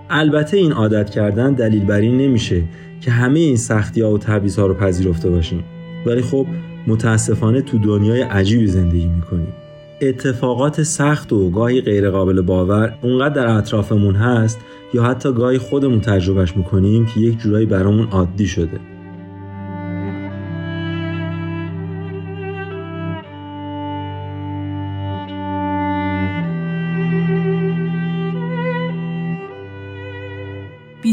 البته 0.10 0.58
این 0.58 0.72
عادت 0.72 1.10
کردن 1.10 1.54
دلیل 1.54 1.86
بر 1.86 2.00
این 2.00 2.18
نمیشه 2.18 2.64
که 3.02 3.12
همه 3.12 3.40
این 3.40 3.58
سختی 3.58 4.02
ها 4.02 4.12
و 4.12 4.18
تبعیض 4.18 4.60
ها 4.60 4.66
رو 4.66 4.74
پذیرفته 4.74 5.30
باشیم 5.30 5.64
ولی 6.06 6.22
خب 6.22 6.48
متاسفانه 6.88 7.62
تو 7.62 7.78
دنیای 7.78 8.22
عجیبی 8.22 8.68
زندگی 8.68 9.08
می‌کنیم 9.08 9.54
اتفاقات 10.02 10.84
سخت 10.84 11.34
و 11.34 11.50
گاهی 11.50 11.82
غیرقابل 11.82 12.42
باور 12.42 12.98
اونقدر 13.02 13.34
در 13.34 13.48
اطرافمون 13.48 14.16
هست 14.16 14.60
یا 14.94 15.04
حتی 15.04 15.34
گاهی 15.34 15.58
خودمون 15.58 16.02
تجربهش 16.02 16.58
می‌کنیم 16.58 17.06
که 17.06 17.20
یک 17.20 17.38
جورایی 17.38 17.66
برامون 17.66 18.08
عادی 18.08 18.48
شده 18.48 18.80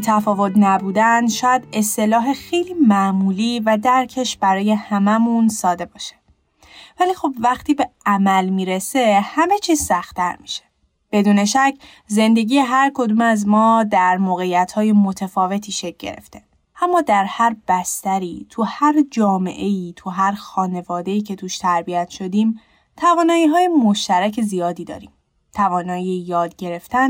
تفاوت 0.02 0.52
نبودن 0.56 1.28
شاید 1.28 1.62
اصطلاح 1.72 2.34
خیلی 2.34 2.74
معمولی 2.74 3.60
و 3.60 3.78
درکش 3.82 4.37
برای 4.37 4.72
هممون 4.72 5.48
ساده 5.48 5.87
باشه. 5.87 6.21
ولی 7.00 7.14
خب 7.14 7.33
وقتی 7.40 7.74
به 7.74 7.88
عمل 8.07 8.48
می‌رسه 8.48 9.20
همه 9.22 9.59
چیز 9.59 9.81
سختتر 9.83 10.37
میشه. 10.40 10.62
بدون 11.12 11.44
شک 11.44 11.74
زندگی 12.07 12.59
هر 12.59 12.90
کدوم 12.94 13.20
از 13.20 13.48
ما 13.48 13.85
در 13.90 14.16
موقعیت 14.16 14.72
های 14.72 14.92
متفاوتی 14.92 15.72
شکل 15.72 15.96
گرفته. 15.98 16.42
اما 16.83 17.00
در 17.00 17.24
هر 17.24 17.57
بستری، 17.68 18.46
تو 18.50 18.62
هر 18.62 18.94
جامعه 19.11 19.64
ای، 19.64 19.92
تو 19.96 20.11
هر 20.11 20.33
خانواده 20.33 21.20
که 21.20 21.37
توش 21.37 21.59
تربیت 21.59 22.09
شدیم، 22.09 22.61
توانایی 22.96 23.46
های 23.46 23.68
مشترک 23.68 24.40
زیادی 24.40 24.85
داریم. 24.85 25.11
توانایی 25.55 26.24
یاد 26.28 26.57
گرفتن، 26.57 27.09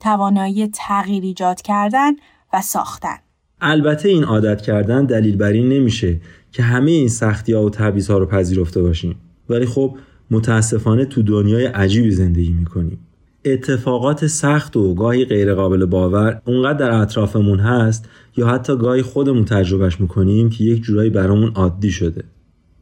توانایی 0.00 0.68
تغییر 0.68 1.22
ایجاد 1.22 1.62
کردن 1.62 2.12
و 2.52 2.62
ساختن. 2.62 3.18
البته 3.60 4.08
این 4.08 4.24
عادت 4.24 4.62
کردن 4.62 5.04
دلیل 5.04 5.36
بر 5.36 5.52
این 5.52 5.68
نمیشه 5.68 6.20
که 6.56 6.62
همه 6.62 6.90
این 6.90 7.08
سختی 7.08 7.52
ها 7.52 7.64
و 7.64 7.70
تبعیض 7.70 8.10
ها 8.10 8.18
رو 8.18 8.26
پذیرفته 8.26 8.82
باشیم. 8.82 9.16
ولی 9.48 9.66
خب 9.66 9.96
متاسفانه 10.30 11.04
تو 11.04 11.22
دنیای 11.22 11.64
عجیبی 11.64 12.10
زندگی 12.10 12.52
می‌کنیم. 12.52 12.98
اتفاقات 13.44 14.26
سخت 14.26 14.76
و 14.76 14.94
گاهی 14.94 15.24
غیرقابل 15.24 15.84
باور 15.84 16.40
اونقدر 16.44 16.78
در 16.78 16.90
اطرافمون 16.90 17.58
هست 17.58 18.08
یا 18.36 18.46
حتی 18.46 18.76
گاهی 18.76 19.02
خودمون 19.02 19.44
تجربهش 19.44 20.00
می‌کنیم 20.00 20.50
که 20.50 20.64
یک 20.64 20.82
جورایی 20.82 21.10
برامون 21.10 21.52
عادی 21.54 21.90
شده. 21.90 22.24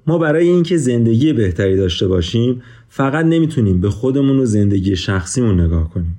ما 0.06 0.18
برای 0.18 0.48
اینکه 0.48 0.76
زندگی 0.76 1.32
بهتری 1.32 1.76
داشته 1.76 2.08
باشیم 2.08 2.62
فقط 2.88 3.24
نمی‌تونیم 3.24 3.80
به 3.80 3.90
خودمون 3.90 4.38
و 4.38 4.44
زندگی 4.44 4.96
شخصیمون 4.96 5.60
نگاه 5.60 5.90
کنیم. 5.90 6.18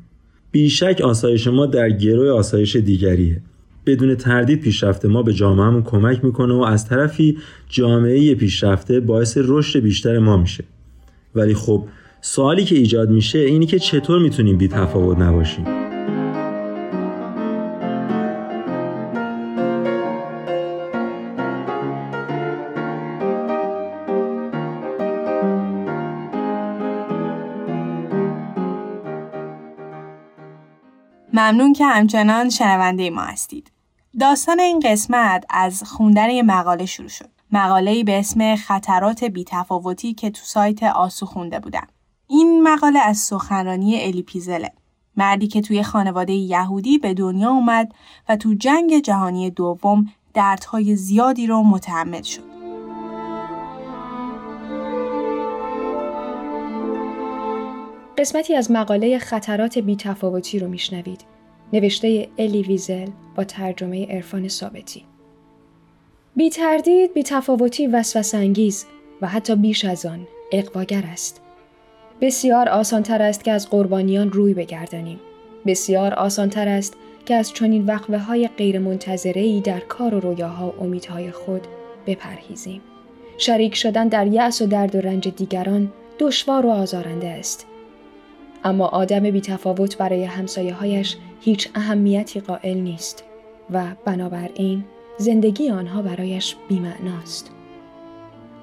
بیشک 0.51 1.01
آسایش 1.03 1.47
ما 1.47 1.65
در 1.65 1.89
گروه 1.89 2.29
آسایش 2.29 2.75
دیگریه. 2.75 3.41
بدون 3.85 4.15
تردید 4.15 4.61
پیشرفته. 4.61 5.07
ما 5.07 5.23
به 5.23 5.33
جامعهمون 5.33 5.83
کمک 5.83 6.25
می‌کنه 6.25 6.53
و 6.53 6.61
از 6.61 6.87
طرفی 6.87 7.37
جامعه 7.69 8.35
پیشرفته 8.35 8.99
باعث 8.99 9.37
رشد 9.41 9.79
بیشتر 9.79 10.19
ما 10.19 10.37
میشه. 10.37 10.63
ولی 11.35 11.53
خب 11.53 11.83
سوالی 12.21 12.63
که 12.63 12.75
ایجاد 12.75 13.09
میشه 13.09 13.39
اینی 13.39 13.65
که 13.65 13.79
چطور 13.79 14.19
می‌تونیم 14.19 14.57
بی 14.57 14.67
تفاوت 14.67 15.17
نباشیم؟ 15.17 15.65
ممنون 31.33 31.73
که 31.73 31.85
همچنان 31.85 32.49
شنونده 32.49 33.09
ما 33.09 33.21
هستید. 33.21 33.74
داستان 34.19 34.59
این 34.59 34.79
قسمت 34.79 35.45
از 35.49 35.83
خوندن 35.83 36.29
یه 36.29 36.43
مقاله 36.43 36.85
شروع 36.85 37.09
شد. 37.09 37.29
مقاله‌ای 37.51 38.03
به 38.03 38.19
اسم 38.19 38.55
خطرات 38.55 39.23
بیتفاوتی 39.23 40.13
که 40.13 40.29
تو 40.29 40.41
سایت 40.43 40.83
آسو 40.83 41.25
خونده 41.25 41.59
بودم. 41.59 41.87
این 42.27 42.63
مقاله 42.63 42.99
از 42.99 43.17
سخنرانی 43.17 44.01
الی 44.01 44.21
پیزله. 44.21 44.71
مردی 45.17 45.47
که 45.47 45.61
توی 45.61 45.83
خانواده 45.83 46.33
یهودی 46.33 46.97
به 46.97 47.13
دنیا 47.13 47.49
اومد 47.49 47.91
و 48.29 48.35
تو 48.35 48.53
جنگ 48.53 48.99
جهانی 48.99 49.49
دوم 49.49 50.05
دردهای 50.33 50.95
زیادی 50.95 51.47
رو 51.47 51.63
متحمل 51.63 52.21
شد. 52.21 52.43
قسمتی 58.17 58.55
از 58.55 58.71
مقاله 58.71 59.19
خطرات 59.19 59.77
بیتفاوتی 59.77 60.59
رو 60.59 60.67
میشنوید. 60.67 61.34
نوشته 61.73 62.27
الی 62.37 62.61
ویزل 62.61 63.07
با 63.35 63.43
ترجمه 63.43 64.05
عرفان 64.05 64.47
ثابتی. 64.47 65.03
بی 66.35 66.49
تردید 66.49 67.13
بی 67.13 67.23
تفاوتی 67.23 67.87
وسوسانگیز 67.87 68.85
و 69.21 69.27
حتی 69.27 69.55
بیش 69.55 69.85
از 69.85 70.05
آن 70.05 70.27
اقواگر 70.51 71.03
است. 71.13 71.41
بسیار 72.21 72.69
آسانتر 72.69 73.21
است 73.21 73.43
که 73.43 73.51
از 73.51 73.69
قربانیان 73.69 74.31
روی 74.31 74.53
بگردانیم. 74.53 75.19
بسیار 75.65 76.13
آسانتر 76.13 76.67
است 76.67 76.97
که 77.25 77.35
از 77.35 77.53
چنین 77.53 77.85
وقوه 77.85 78.17
های 78.17 78.47
غیر 78.47 78.99
ای 79.35 79.61
در 79.61 79.79
کار 79.79 80.15
و 80.15 80.19
رویاها 80.19 80.69
و 80.69 80.83
امیدهای 80.83 81.31
خود 81.31 81.61
بپرهیزیم. 82.07 82.81
شریک 83.37 83.75
شدن 83.75 84.07
در 84.07 84.27
یأس 84.27 84.61
و 84.61 84.65
درد 84.65 84.95
و 84.95 85.01
رنج 85.01 85.27
دیگران 85.27 85.91
دشوار 86.19 86.65
و 86.65 86.69
آزارنده 86.69 87.27
است. 87.27 87.67
اما 88.63 88.87
آدم 88.87 89.31
بیتفاوت 89.31 89.97
برای 89.97 90.23
همسایه 90.23 90.73
هایش 90.73 91.17
هیچ 91.45 91.69
اهمیتی 91.75 92.39
قائل 92.39 92.77
نیست 92.77 93.23
و 93.71 93.83
بنابراین 94.05 94.83
زندگی 95.17 95.69
آنها 95.69 96.01
برایش 96.01 96.55
بیمعناست. 96.67 97.51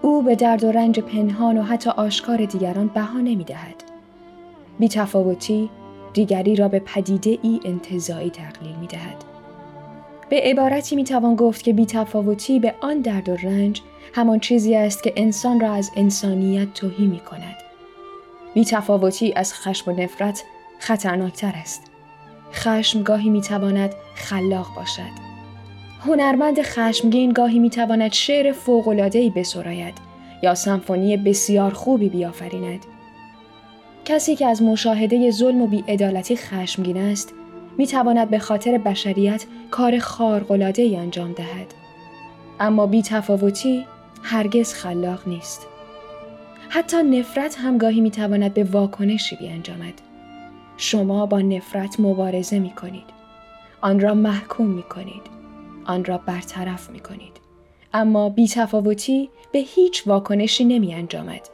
او 0.03 0.23
به 0.23 0.35
درد 0.35 0.65
و 0.65 0.73
رنج 0.73 1.01
پنهان 1.01 1.59
و 1.59 1.63
حتی 1.63 1.91
آشکار 1.91 2.45
دیگران 2.45 2.87
بها 2.87 3.19
نمی 3.19 3.45
دهد. 3.45 3.85
بیتفاوتی 4.79 5.71
دیگری 6.13 6.57
را 6.57 6.69
به 6.69 6.79
پدیده 6.79 7.39
ای 7.43 7.61
انتظایی 7.65 8.31
تقلیل 8.31 8.77
می 8.77 8.87
دهد. 8.87 9.25
به 10.29 10.41
عبارتی 10.41 10.97
می 10.97 11.05
توان 11.05 11.37
گفت 11.37 11.63
که 11.63 11.73
بیتفاوتی 11.73 12.61
به 12.61 12.75
آن 12.81 13.01
درد 13.01 13.29
و 13.29 13.37
رنج 13.37 13.83
همان 14.15 14.41
چیزی 14.41 14.75
است 14.75 15.03
که 15.03 15.13
انسان 15.17 15.61
را 15.61 15.73
از 15.73 15.91
انسانیت 15.97 16.75
توهی 16.75 17.07
می 17.07 17.21
کند. 17.21 17.57
بی 18.55 18.65
تفاوتی 18.65 19.33
از 19.37 19.55
خشم 19.55 19.91
و 19.91 20.03
نفرت 20.03 20.45
خطرناکتر 20.79 21.53
است. 21.55 21.92
خشم 22.53 23.03
گاهی 23.03 23.31
می 23.31 23.41
تواند 23.41 23.95
خلاق 24.15 24.67
باشد. 24.77 25.33
هنرمند 26.01 26.63
خشمگین 26.63 27.33
گاهی 27.33 27.59
می 27.59 27.71
تواند 27.71 28.13
شعر 28.13 28.53
فوقلادهی 28.53 29.31
بسراید 29.31 29.95
یا 30.43 30.55
سمفونی 30.55 31.17
بسیار 31.17 31.73
خوبی 31.73 32.09
بیافریند. 32.09 32.81
کسی 34.05 34.37
که 34.37 34.47
از 34.47 34.63
مشاهده 34.63 35.31
ظلم 35.31 35.63
و 35.63 35.67
بیعدالتی 35.67 36.37
خشمگین 36.37 36.97
است 36.97 37.35
می 37.79 37.87
تواند 37.87 38.31
به 38.31 38.39
خاطر 38.39 38.79
بشریت 38.79 39.45
کار 39.71 39.99
خارق‌العاده‌ای 39.99 40.97
انجام 40.97 41.33
دهد. 41.33 41.75
اما 42.61 42.87
بی 42.87 43.03
تفاوتی 43.03 43.85
هرگز 44.23 44.75
خلاق 44.75 45.29
نیست. 45.29 45.67
حتی 46.69 47.03
نفرت 47.03 47.59
هم 47.59 47.79
گاهی 47.79 48.01
می 48.01 48.11
تواند 48.11 48.55
به 48.55 48.65
واکنشی 48.65 49.37
بیانجامد. 49.37 49.95
شما 50.77 51.27
با 51.27 51.41
نفرت 51.41 52.01
مبارزه 52.01 52.59
می 52.59 52.71
کنید. 52.71 53.05
آن 53.81 54.01
را 54.01 54.15
محکوم 54.15 54.67
می 54.67 54.83
کنید. 54.83 55.23
آن 55.85 56.05
را 56.05 56.19
برطرف 56.19 56.91
می 56.91 57.01
کنید. 57.01 57.41
اما 57.95 58.29
بی 58.29 58.49
تفاوتی 58.49 59.31
به 59.53 59.59
هیچ 59.59 60.07
واکنشی 60.07 60.65
نمی 60.65 60.95
انجامد. 60.95 61.49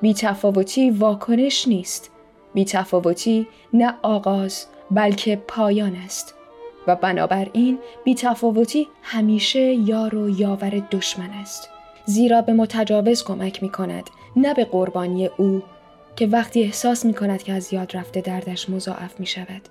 بی 0.00 0.14
تفاوتی 0.14 0.90
واکنش 0.90 1.68
نیست. 1.68 2.10
بی 2.54 2.64
تفاوتی 2.64 3.46
نه 3.72 3.94
آغاز، 4.02 4.66
بلکه 4.90 5.36
پایان 5.36 5.96
است 5.96 6.34
و 6.86 6.96
بنابراین 6.96 7.78
بیتفاوتی 8.04 8.88
همیشه 9.02 9.60
یار 9.60 10.14
و 10.14 10.40
یاور 10.40 10.70
دشمن 10.90 11.30
است 11.30 11.68
زیرا 12.04 12.42
به 12.42 12.52
متجاوز 12.52 13.24
کمک 13.24 13.62
می 13.62 13.68
کند 13.68 14.10
نه 14.36 14.54
به 14.54 14.64
قربانی 14.64 15.26
او 15.26 15.62
که 16.16 16.26
وقتی 16.26 16.62
احساس 16.62 17.04
می 17.04 17.14
کند 17.14 17.42
که 17.42 17.52
از 17.52 17.72
یاد 17.72 17.96
رفته 17.96 18.20
دردش 18.20 18.70
مضاعف 18.70 19.20
می 19.20 19.26
شود. 19.26 19.62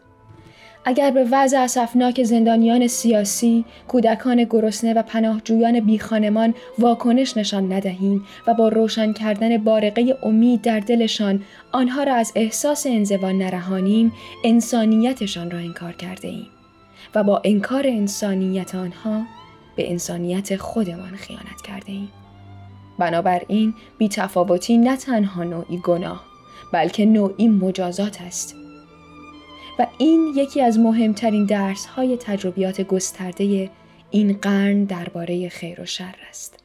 اگر 0.86 1.12
به 1.12 1.28
وضع 1.32 1.58
اسفناک 1.58 2.23
زندانیان 2.23 2.88
سیاسی، 2.88 3.65
کودکان 3.88 4.43
گرسنه 4.43 4.93
و 4.93 5.02
پناهجویان 5.02 5.80
بیخانمان 5.80 6.54
واکنش 6.80 7.38
نشان 7.38 7.73
ندهیم 7.73 8.25
و 8.47 8.54
با 8.54 8.67
روشن 8.67 9.13
کردن 9.13 9.58
بارقه 9.58 10.17
امید 10.23 10.62
در 10.62 10.80
دلشان 10.80 11.43
آنها 11.71 12.04
را 12.04 12.15
از 12.15 12.32
احساس 12.36 12.88
انزوا 12.88 13.32
نرهانیم، 13.32 14.12
انسانیتشان 14.43 15.52
را 15.52 15.60
انکار 15.60 15.93
کرده 15.93 16.28
ایم 16.28 16.47
و 17.15 17.23
با 17.23 17.41
انکار 17.43 17.88
انسانیت 17.88 18.75
آنها 18.75 19.21
به 19.75 19.91
انسانیت 19.91 20.56
خودمان 20.56 21.15
خیانت 21.15 21.62
کرده 21.67 21.91
ایم. 21.91 22.10
بنابراین 22.99 23.73
بیتفاوتی 23.97 24.78
نه 24.78 24.97
تنها 24.97 25.43
نوعی 25.43 25.78
گناه 25.78 26.29
بلکه 26.72 27.06
نوعی 27.06 27.48
مجازات 27.48 28.22
است 28.22 28.56
و 29.80 29.88
این 29.98 30.34
یکی 30.36 30.62
از 30.62 30.80
مهمترین 30.80 31.46
درس 31.46 31.86
های 31.86 32.18
تجربیات 32.18 32.82
گسترده 32.82 33.70
این 34.12 34.34
قرن 34.34 34.84
درباره 34.84 35.50
خیر 35.50 35.82
و 35.82 35.86
شر 35.86 36.16
است. 36.30 36.60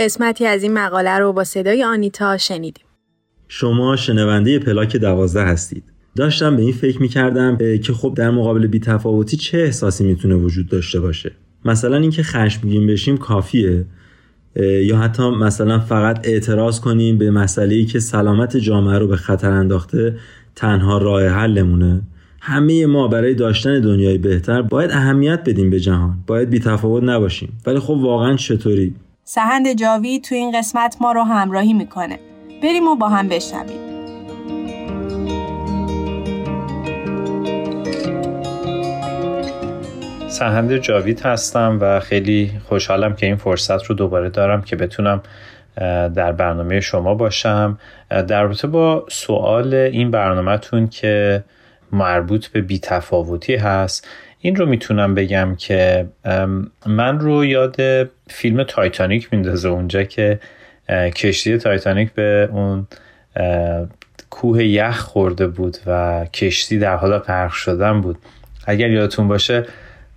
قسمتی 0.00 0.46
از 0.46 0.62
این 0.62 0.72
مقاله 0.72 1.18
رو 1.18 1.32
با 1.32 1.44
صدای 1.44 1.84
آنیتا 1.84 2.38
شنیدیم. 2.38 2.84
شما 3.48 3.96
شنونده 3.96 4.58
پلاک 4.58 4.96
دوازده 4.96 5.42
هستید. 5.42 5.84
داشتم 6.16 6.56
به 6.56 6.62
این 6.62 6.72
فکر 6.72 7.02
می‌کردم 7.02 7.56
که 7.56 7.92
خب 7.92 8.14
در 8.16 8.30
مقابل 8.30 8.66
بیتفاوتی 8.66 9.36
چه 9.36 9.58
احساسی 9.58 10.04
می‌تونه 10.04 10.34
وجود 10.34 10.68
داشته 10.68 11.00
باشه. 11.00 11.32
مثلا 11.64 11.96
اینکه 11.96 12.22
خشمگین 12.22 12.86
بشیم 12.86 13.16
کافیه 13.16 13.84
یا 14.56 14.98
حتی 14.98 15.30
مثلا 15.30 15.78
فقط 15.78 16.20
اعتراض 16.28 16.80
کنیم 16.80 17.18
به 17.18 17.30
مسئله 17.30 17.74
ای 17.74 17.84
که 17.84 18.00
سلامت 18.00 18.56
جامعه 18.56 18.98
رو 18.98 19.06
به 19.06 19.16
خطر 19.16 19.50
انداخته 19.50 20.16
تنها 20.56 20.98
راه 20.98 21.26
حلمونه 21.26 22.02
همه 22.40 22.86
ما 22.86 23.08
برای 23.08 23.34
داشتن 23.34 23.80
دنیای 23.80 24.18
بهتر 24.18 24.62
باید 24.62 24.90
اهمیت 24.90 25.42
بدیم 25.46 25.70
به 25.70 25.80
جهان 25.80 26.18
باید 26.26 26.50
بیتفاوت 26.50 27.02
نباشیم 27.02 27.58
ولی 27.66 27.78
خب 27.78 27.90
واقعا 27.90 28.36
چطوری 28.36 28.94
سهند 29.32 29.72
جاوی 29.72 30.20
تو 30.20 30.34
این 30.34 30.58
قسمت 30.58 30.96
ما 31.00 31.12
رو 31.12 31.22
همراهی 31.22 31.72
می‌کنه. 31.72 32.18
بریم 32.62 32.88
و 32.88 32.96
با 32.96 33.08
هم 33.08 33.28
بشنویم. 33.28 33.78
سهند 40.28 40.76
جاوید 40.76 41.20
هستم 41.20 41.78
و 41.80 42.00
خیلی 42.00 42.50
خوشحالم 42.68 43.14
که 43.14 43.26
این 43.26 43.36
فرصت 43.36 43.84
رو 43.84 43.94
دوباره 43.94 44.30
دارم 44.30 44.62
که 44.62 44.76
بتونم 44.76 45.22
در 46.14 46.32
برنامه 46.32 46.80
شما 46.80 47.14
باشم 47.14 47.78
در 48.08 48.42
رابطه 48.42 48.66
با 48.66 49.06
سوال 49.10 49.74
این 49.74 50.10
برنامهتون 50.10 50.88
که 50.88 51.44
مربوط 51.92 52.46
به 52.46 52.60
بیتفاوتی 52.60 53.56
هست 53.56 54.08
این 54.40 54.56
رو 54.56 54.66
می‌تونم 54.66 55.14
بگم 55.14 55.56
که 55.58 56.06
من 56.86 57.20
رو 57.20 57.44
یاد 57.44 57.76
فیلم 58.28 58.62
تایتانیک 58.62 59.28
میندازه 59.32 59.68
اونجا 59.68 60.02
که 60.02 60.40
کشتی 61.16 61.58
تایتانیک 61.58 62.12
به 62.12 62.48
اون 62.52 62.86
کوه 64.30 64.64
یخ 64.64 64.98
خورده 64.98 65.46
بود 65.46 65.76
و 65.86 66.24
کشتی 66.24 66.78
در 66.78 66.96
حال 66.96 67.18
غرق 67.18 67.54
شدن 67.54 68.00
بود. 68.00 68.18
اگر 68.66 68.90
یادتون 68.90 69.28
باشه 69.28 69.66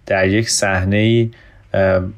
در 0.05 0.27
یک 0.27 0.49
صحنه 0.49 0.97
ای 0.97 1.31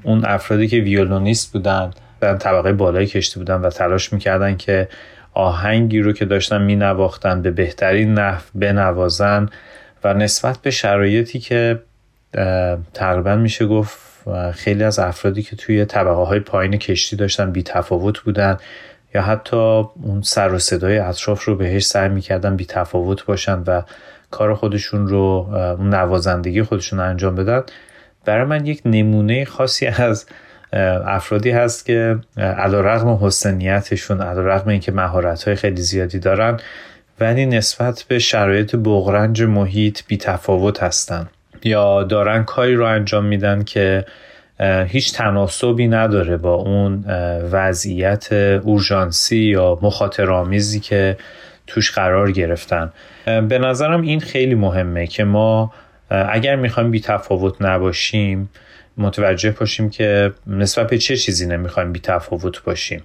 اون 0.03 0.25
افرادی 0.25 0.67
که 0.67 0.77
ویولونیست 0.77 1.53
بودن 1.53 1.91
در 2.21 2.35
طبقه 2.35 2.73
بالای 2.73 3.05
کشتی 3.05 3.39
بودن 3.39 3.55
و 3.55 3.69
تلاش 3.69 4.13
می‌کردن 4.13 4.57
که 4.57 4.87
آهنگی 5.33 5.99
رو 5.99 6.13
که 6.13 6.25
داشتن 6.25 6.61
مینواختن 6.61 7.41
به 7.41 7.51
بهترین 7.51 8.13
نحو 8.13 8.41
بنوازن 8.55 9.49
و 10.03 10.13
نسبت 10.13 10.57
به 10.57 10.71
شرایطی 10.71 11.39
که 11.39 11.79
تقریبا 12.93 13.35
میشه 13.35 13.65
گفت 13.65 13.99
خیلی 14.53 14.83
از 14.83 14.99
افرادی 14.99 15.43
که 15.43 15.55
توی 15.55 15.85
طبقه 15.85 16.23
های 16.23 16.39
پایین 16.39 16.77
کشتی 16.77 17.15
داشتن 17.15 17.51
بی 17.51 17.63
تفاوت 17.63 18.19
بودن 18.19 18.57
یا 19.15 19.21
حتی 19.21 19.57
اون 20.03 20.21
سر 20.23 20.53
و 20.53 20.59
صدای 20.59 20.97
اطراف 20.97 21.43
رو 21.43 21.55
بهش 21.55 21.85
سعی 21.85 22.09
می‌کردن 22.09 22.55
بی 22.55 22.65
تفاوت 22.65 23.25
باشن 23.25 23.63
و 23.67 23.81
کار 24.31 24.53
خودشون 24.53 25.07
رو 25.07 25.47
اون 25.79 25.89
نوازندگی 25.93 26.63
خودشون 26.63 26.99
رو 26.99 27.05
انجام 27.05 27.35
بدن. 27.35 27.63
برای 28.25 28.45
من 28.45 28.65
یک 28.65 28.81
نمونه 28.85 29.45
خاصی 29.45 29.85
از 29.85 30.25
افرادی 31.05 31.51
هست 31.51 31.85
که 31.85 32.19
علا 32.37 32.81
رقم 32.81 33.25
حسنیتشون 33.25 34.21
علا 34.21 34.41
رقم 34.41 34.69
اینکه 34.69 34.91
مهارت 34.91 35.43
های 35.43 35.55
خیلی 35.55 35.81
زیادی 35.81 36.19
دارن 36.19 36.59
ولی 37.19 37.45
نسبت 37.45 38.05
به 38.07 38.19
شرایط 38.19 38.75
بغرنج 38.75 39.43
محیط 39.43 40.01
بی 40.07 40.17
تفاوت 40.17 40.83
هستن. 40.83 41.27
یا 41.65 42.03
دارن 42.03 42.43
کاری 42.43 42.75
رو 42.75 42.85
انجام 42.85 43.25
میدن 43.25 43.63
که 43.63 44.05
هیچ 44.87 45.13
تناسبی 45.13 45.87
نداره 45.87 46.37
با 46.37 46.53
اون 46.53 47.05
وضعیت 47.51 48.33
اورژانسی 48.63 49.37
یا 49.37 49.79
مخاطرآمیزی 49.81 50.79
که 50.79 51.17
توش 51.67 51.91
قرار 51.91 52.31
گرفتن. 52.31 52.91
به 53.25 53.59
نظرم 53.59 54.01
این 54.01 54.19
خیلی 54.19 54.55
مهمه 54.55 55.07
که 55.07 55.23
ما 55.23 55.73
اگر 56.09 56.55
می‌خوایم 56.55 56.91
بی 56.91 56.99
تفاوت 56.99 57.61
نباشیم 57.61 58.49
متوجه 58.97 59.51
باشیم 59.51 59.89
که 59.89 60.31
نسبت 60.47 60.87
به 60.87 60.97
چه 60.97 61.17
چیزی 61.17 61.47
نمی‌خوایم 61.47 61.91
بی 61.91 61.99
تفاوت 61.99 62.63
باشیم. 62.63 63.03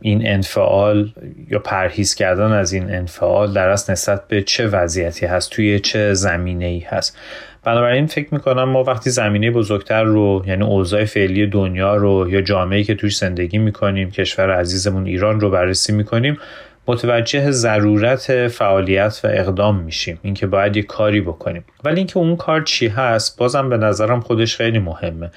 این 0.00 0.28
انفعال 0.28 1.12
یا 1.50 1.58
پرهیز 1.58 2.14
کردن 2.14 2.52
از 2.52 2.72
این 2.72 2.94
انفعال 2.94 3.52
در 3.52 3.68
اصل 3.68 3.92
نسبت 3.92 4.28
به 4.28 4.42
چه 4.42 4.66
وضعیتی 4.66 5.26
هست؟ 5.26 5.50
توی 5.50 5.80
چه 5.80 6.14
زمینه 6.14 6.64
ای 6.64 6.78
هست؟ 6.78 7.18
بنابراین 7.64 8.06
فکر 8.06 8.34
می‌کنم 8.34 8.64
ما 8.64 8.84
وقتی 8.84 9.10
زمینه 9.10 9.50
بزرگتر 9.50 10.04
رو 10.04 10.44
یعنی 10.46 10.64
اوضاع 10.64 11.04
فعلی 11.04 11.46
دنیا 11.46 11.96
رو 11.96 12.26
یا 12.30 12.40
جامعه 12.40 12.84
که 12.84 12.94
توش 12.94 13.16
زندگی 13.16 13.58
می‌کنیم 13.58 14.10
کشور 14.10 14.50
عزیزمون 14.50 15.06
ایران 15.06 15.40
رو 15.40 15.50
بررسی 15.50 15.92
می‌کنیم 15.92 16.38
متوجه 16.86 17.50
ضرورت 17.50 18.48
فعالیت 18.48 19.20
و 19.24 19.28
اقدام 19.30 19.80
میشیم. 19.80 20.18
اینکه 20.22 20.46
باید 20.46 20.76
یه 20.76 20.82
کاری 20.82 21.20
بکنیم. 21.20 21.64
ولی 21.84 21.96
اینکه 21.96 22.18
اون 22.18 22.36
کار 22.36 22.62
چی 22.62 22.88
هست 22.88 23.38
بازم 23.38 23.68
به 23.68 23.76
نظرم 23.76 24.20
خودش 24.20 24.56
خیلی 24.56 24.78
مهمه. 24.78 25.30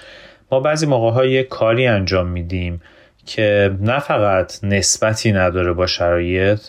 ما 0.51 0.59
بعضی 0.59 0.85
موقع 0.85 1.29
یه 1.29 1.43
کاری 1.43 1.87
انجام 1.87 2.27
میدیم 2.27 2.81
که 3.25 3.75
نه 3.81 3.99
فقط 3.99 4.63
نسبتی 4.63 5.31
نداره 5.31 5.73
با 5.73 5.87
شرایط 5.87 6.59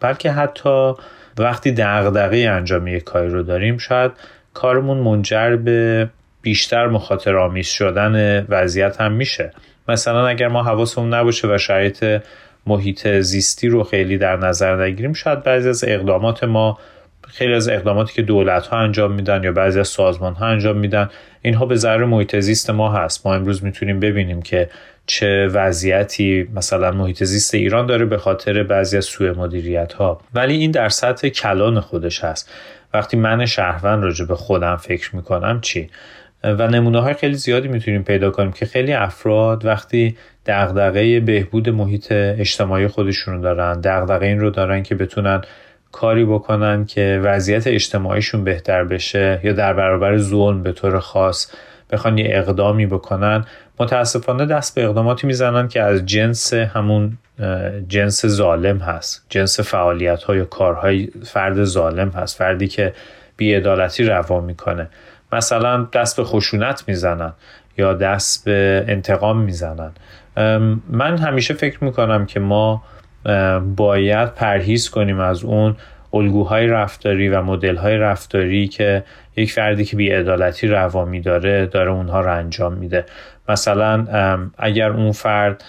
بلکه 0.00 0.30
حتی 0.30 0.92
وقتی 1.38 1.72
دغدغه 1.72 2.36
انجام 2.36 2.86
یک 2.86 3.04
کاری 3.04 3.28
رو 3.28 3.42
داریم 3.42 3.78
شاید 3.78 4.12
کارمون 4.60 4.96
منجر 4.96 5.56
به 5.56 6.08
بیشتر 6.42 6.86
مخاطر 6.86 7.36
آمیز 7.36 7.66
شدن 7.66 8.46
وضعیت 8.48 9.00
هم 9.00 9.12
میشه. 9.12 9.52
مثلا 9.88 10.26
اگر 10.28 10.48
ما 10.48 10.62
حواسمون 10.62 11.14
نباشه 11.14 11.48
و 11.48 11.58
شرایط 11.58 12.22
محیط 12.66 13.08
زیستی 13.08 13.68
رو 13.68 13.84
خیلی 13.84 14.18
در 14.18 14.36
نظر 14.36 14.84
نگیریم 14.84 15.12
شاید 15.12 15.42
بعضی 15.42 15.68
از 15.68 15.84
اقدامات 15.88 16.44
ما 16.44 16.78
خیلی 17.28 17.54
از 17.54 17.68
اقداماتی 17.68 18.14
که 18.14 18.22
دولت 18.22 18.66
ها 18.66 18.78
انجام 18.78 19.12
میدن 19.12 19.44
یا 19.44 19.52
بعضی 19.52 19.80
از 19.80 19.88
سازمان 19.88 20.34
ها 20.34 20.46
انجام 20.46 20.76
میدن 20.76 21.08
اینها 21.42 21.66
به 21.66 21.76
ضرر 21.76 22.04
محیط 22.04 22.36
زیست 22.36 22.70
ما 22.70 22.92
هست. 22.92 23.26
ما 23.26 23.34
امروز 23.34 23.64
می‌تونیم 23.64 24.00
ببینیم 24.00 24.42
که 24.42 24.70
چه 25.06 25.46
وضعیتی 25.46 26.48
مثلا 26.54 26.90
محیط 26.90 27.24
زیست 27.24 27.54
ایران 27.54 27.86
داره 27.86 28.04
به 28.04 28.18
خاطر 28.18 28.62
بعضی 28.62 28.96
از 28.96 29.04
سوء 29.04 29.34
مدیریت 29.34 29.92
ها 29.92 30.20
ولی 30.34 30.56
این 30.56 30.70
در 30.70 30.88
سطح 30.88 31.28
کلان 31.28 31.80
خودش 31.80 32.24
هست. 32.24 32.50
وقتی 32.94 33.16
من 33.16 33.46
شهروند 33.46 34.02
راجع 34.02 34.24
به 34.24 34.34
خودم 34.34 34.76
فکر 34.76 35.16
می‌کنم 35.16 35.60
چی؟ 35.60 35.90
و 36.44 36.68
نمونه 36.68 37.00
های 37.00 37.14
خیلی 37.14 37.34
زیادی 37.34 37.68
می‌تونیم 37.68 38.02
پیدا 38.02 38.30
کنیم 38.30 38.52
که 38.52 38.66
خیلی 38.66 38.92
افراد 38.92 39.64
وقتی 39.64 40.16
دغدغه 40.46 41.20
بهبود 41.20 41.68
محیط 41.68 42.06
اجتماعی 42.12 42.86
خودشون 42.86 43.34
رو 43.34 43.42
دارن 43.42 43.80
دغدغه 43.80 44.26
این 44.26 44.40
رو 44.40 44.50
دارن 44.50 44.82
که 44.82 44.94
بتونن 44.94 45.42
کاری 45.92 46.24
بکنن 46.24 46.84
که 46.84 47.20
وضعیت 47.24 47.66
اجتماعیشون 47.66 48.44
بهتر 48.44 48.84
بشه 48.84 49.40
یا 49.44 49.52
در 49.52 49.72
برابر 49.72 50.16
ظلم 50.16 50.62
به 50.62 50.72
طور 50.72 50.98
خاص 50.98 51.52
بخوان 51.90 52.18
یه 52.18 52.26
اقدامی 52.28 52.86
بکنن 52.86 53.44
متاسفانه 53.80 54.46
دست 54.46 54.74
به 54.74 54.84
اقداماتی 54.84 55.26
می‌زنن 55.26 55.68
که 55.68 55.82
از 55.82 56.06
جنس 56.06 56.54
همون 56.54 57.18
جنس 57.88 58.26
ظالم 58.26 58.78
هست 58.78 59.26
جنس 59.28 59.60
فعالیت 59.60 60.22
های 60.22 60.40
و 60.40 60.44
کارهای 60.44 61.08
فرد 61.24 61.64
ظالم 61.64 62.08
هست 62.08 62.38
فردی 62.38 62.68
که 62.68 62.92
بیعدالتی 63.36 64.04
روا 64.04 64.40
می‌کنه. 64.40 64.88
مثلا 65.32 65.88
دست 65.92 66.16
به 66.16 66.24
خشونت 66.24 66.84
می‌زنن 66.86 67.32
یا 67.78 67.94
دست 67.94 68.44
به 68.44 68.84
انتقام 68.88 69.38
می‌زنن. 69.38 69.90
من 70.88 71.18
همیشه 71.18 71.54
فکر 71.54 71.84
می‌کنم 71.84 72.26
که 72.26 72.40
ما 72.40 72.82
باید 73.76 74.34
پرهیز 74.34 74.90
کنیم 74.90 75.20
از 75.20 75.44
اون 75.44 75.76
الگوهای 76.12 76.66
رفتاری 76.66 77.28
و 77.28 77.42
مدلهای 77.42 77.96
رفتاری 77.98 78.68
که 78.68 79.04
یک 79.36 79.52
فردی 79.52 79.84
که 79.84 79.96
بیعدالتی 79.96 80.66
روا 80.66 81.08
داره 81.24 81.66
داره 81.66 81.90
اونها 81.90 82.20
رو 82.20 82.36
انجام 82.36 82.72
میده. 82.72 83.04
مثلا 83.50 84.06
اگر 84.58 84.90
اون 84.90 85.12
فرد 85.12 85.64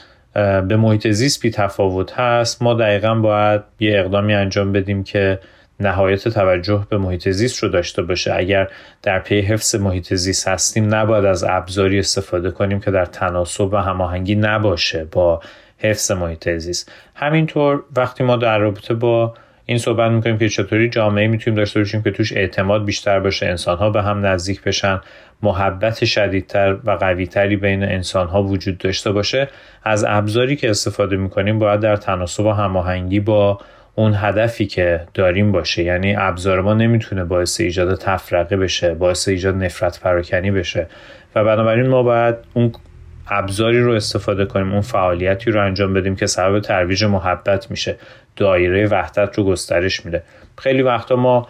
به 0.68 0.78
محیط 0.78 1.08
زیست 1.08 1.42
بی 1.42 1.52
تفاوت 1.52 2.20
هست 2.20 2.62
ما 2.62 2.74
دقیقا 2.74 3.16
باید 3.16 3.62
یه 3.80 4.00
اقدامی 4.00 4.34
انجام 4.34 4.72
بدیم 4.72 5.04
که 5.04 5.40
نهایت 5.80 6.28
توجه 6.28 6.88
به 6.90 6.98
محیط 6.98 7.30
زیست 7.30 7.64
رو 7.64 7.70
داشته 7.70 8.02
باشه. 8.02 8.34
اگر 8.36 8.68
در 9.02 9.20
پی 9.20 9.42
حفظ 9.42 9.76
محیط 9.76 10.14
زیست 10.14 10.48
هستیم 10.48 10.96
نباید 10.96 11.26
از 11.26 11.44
ابزاری 11.44 12.00
استفاده 12.00 12.52
کنیم 12.52 12.80
که 12.80 12.92
در 12.92 13.06
تناسب 13.06 13.74
و 13.74 13.78
هماهنگی 13.78 14.36
نباشه 14.36 15.04
با 15.04 15.42
حفظ 15.78 16.12
محیط 16.12 16.50
زیست. 16.50 16.92
همینطور 17.16 17.84
وقتی 17.96 18.24
ما 18.24 18.36
در 18.38 18.58
رابطه 18.58 18.94
با 18.94 19.34
این 19.72 19.78
صحبت 19.78 20.12
می‌کنیم 20.12 20.38
که 20.38 20.50
چطوری 20.50 20.90
جامعه 20.90 21.28
می‌تونیم 21.28 21.58
داشته 21.58 21.80
باشیم 21.80 22.02
که 22.02 22.12
توش 22.12 22.34
اعتماد 22.34 22.86
بیشتر 22.86 23.20
باشه 23.20 23.46
انسان 23.46 23.78
ها 23.78 23.90
به 23.90 24.02
هم 24.02 24.26
نزدیک 24.26 24.64
بشن 24.64 25.02
محبت 25.44 26.06
شدیدتر 26.06 26.78
و 26.84 26.92
قویتری 26.92 27.56
بین 27.56 27.84
انسان 27.84 28.28
ها 28.28 28.44
وجود 28.44 28.78
داشته 28.78 29.12
باشه. 29.12 29.48
از 29.84 30.06
ابزاری 30.08 30.56
که 30.56 30.70
استفاده 30.70 31.18
می‌کنیم 31.18 31.60
باید 31.60 31.80
در 31.80 31.96
تناسب 31.96 32.46
و 32.46 32.52
هماهنگی 32.52 33.20
با 33.20 33.60
اون 33.96 34.14
هدفی 34.16 34.66
که 34.66 35.02
داریم 35.14 35.52
باشه. 35.52 35.84
یعنی 35.84 36.16
ابزار 36.16 36.62
ما 36.62 36.74
نمی‌تونه 36.74 37.24
باعث 37.24 37.62
ایجاد 37.62 37.96
تفرقه 37.96 38.58
بشه 38.58 38.94
باعث 38.94 39.28
ایجاد 39.28 39.56
نفرت 39.56 40.00
پراکنی 40.00 40.52
بشه. 40.52 40.88
و 41.36 41.44
بنابراین 41.44 41.88
ما 41.88 42.04
باید 42.04 42.36
اون 42.54 42.72
ابزاری 43.32 43.82
رو 43.82 43.92
استفاده 43.92 44.46
کنیم 44.46 44.72
اون 44.72 44.82
فعالیتی 44.82 45.52
رو 45.52 45.66
انجام 45.66 45.94
بدیم 45.94 46.16
که 46.16 46.26
سبب 46.26 46.60
ترویج 46.60 47.04
محبت 47.04 47.72
میشه. 47.72 47.96
دایره 48.36 48.88
وحدت 48.88 49.38
رو 49.38 49.44
گسترش 49.44 50.06
میده. 50.06 50.24
خیلی 50.58 50.82
وقتا 50.82 51.16
ما 51.16 51.48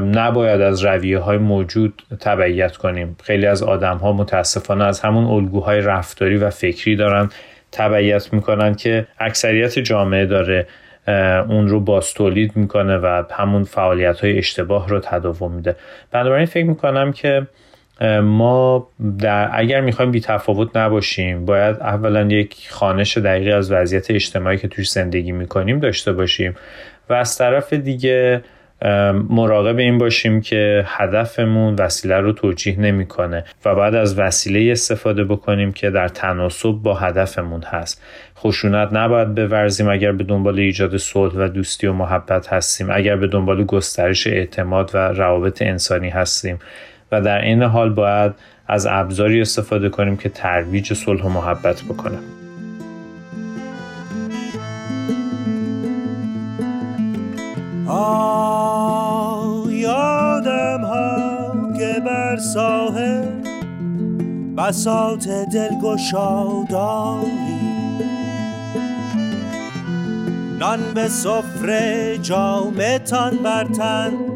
نباید 0.00 0.60
از 0.60 0.84
رویه 0.84 1.18
های 1.18 1.38
موجود 1.38 2.02
تبعیت 2.20 2.76
کنیم. 2.76 3.16
خیلی 3.22 3.46
از 3.46 3.62
آدم 3.62 3.96
ها 3.96 4.12
متاسفانه 4.12 4.84
از 4.84 5.00
همون 5.00 5.24
الگوهای 5.24 5.80
رفتاری 5.80 6.36
و 6.36 6.50
فکری 6.50 6.96
دارن 6.96 7.28
تبعیت 7.72 8.32
می‌کنن 8.32 8.74
که 8.74 9.06
اکثریت 9.18 9.78
جامعه 9.78 10.26
داره 10.26 10.66
اون 11.48 11.68
رو 11.68 11.80
باز 11.80 12.14
تولید 12.14 12.56
می‌کنه 12.56 12.96
و 12.96 13.22
همون 13.30 13.64
فعالیت 13.64 14.20
های 14.20 14.38
اشتباه 14.38 14.88
رو 14.88 15.00
تداوم 15.00 15.52
میده. 15.52 15.76
بنابراین 16.10 16.46
فکر 16.46 16.66
می‌کنم 16.66 17.12
که 17.12 17.46
ما 18.22 18.88
در 19.18 19.50
اگر 19.52 19.80
می‌خوایم 19.80 20.10
بی 20.10 20.20
تفاوت 20.20 20.76
نباشیم 20.76 21.44
باید 21.44 21.76
اولا 21.76 22.22
یک 22.22 22.68
خانش 22.70 23.18
دقیقی 23.18 23.52
از 23.52 23.72
وضعیت 23.72 24.10
اجتماعی 24.10 24.58
که 24.58 24.68
توش 24.68 24.90
زندگی 24.90 25.32
می‌کنیم 25.32 25.78
داشته 25.80 26.12
باشیم 26.12 26.54
و 27.08 27.12
از 27.12 27.38
طرف 27.38 27.72
دیگه 27.72 28.42
مراقب 29.28 29.78
این 29.78 29.98
باشیم 29.98 30.40
که 30.40 30.84
هدفمون 30.86 31.74
وسیله 31.74 32.16
رو 32.16 32.32
توجیه 32.32 32.80
نمی‌کنه 32.80 33.44
و 33.64 33.74
بعد 33.74 33.94
از 33.94 34.18
وسیله 34.18 34.72
استفاده 34.72 35.24
بکنیم 35.24 35.72
که 35.72 35.90
در 35.90 36.08
تناسب 36.08 36.72
با 36.72 36.94
هدفمون 36.94 37.62
هست. 37.62 38.02
خشونت 38.38 38.88
نباید 38.92 39.34
بورزیم 39.34 39.88
اگر 39.88 40.12
به 40.12 40.24
دنبال 40.24 40.58
ایجاد 40.58 40.96
صلح 40.96 41.32
و 41.34 41.48
دوستی 41.48 41.86
و 41.86 41.92
محبت 41.92 42.52
هستیم 42.52 42.88
اگر 42.92 43.16
به 43.16 43.26
دنبال 43.26 43.64
گسترش 43.64 44.26
اعتماد 44.26 44.90
و 44.94 44.98
روابط 44.98 45.62
انسانی 45.62 46.08
هستیم. 46.08 46.58
و 47.12 47.20
در 47.20 47.40
این 47.40 47.62
حال 47.62 47.90
باید 47.90 48.32
از 48.66 48.86
ابزاری 48.90 49.40
استفاده 49.40 49.88
کنیم 49.88 50.16
که 50.16 50.28
ترویج 50.28 50.92
صلح 50.92 51.22
و 51.22 51.28
محبت 51.28 51.82
بکنه. 51.82 52.18
یادم 59.70 60.84
ها 60.84 61.72
که 61.78 62.02
بر 62.06 62.36
ساحل 62.36 63.24
بساط 64.56 65.28
دلگشاداری 65.28 67.30
نان 70.58 70.80
به 70.94 71.08
سفره 71.08 72.18
جامتان 72.18 73.36
برتن 73.36 74.29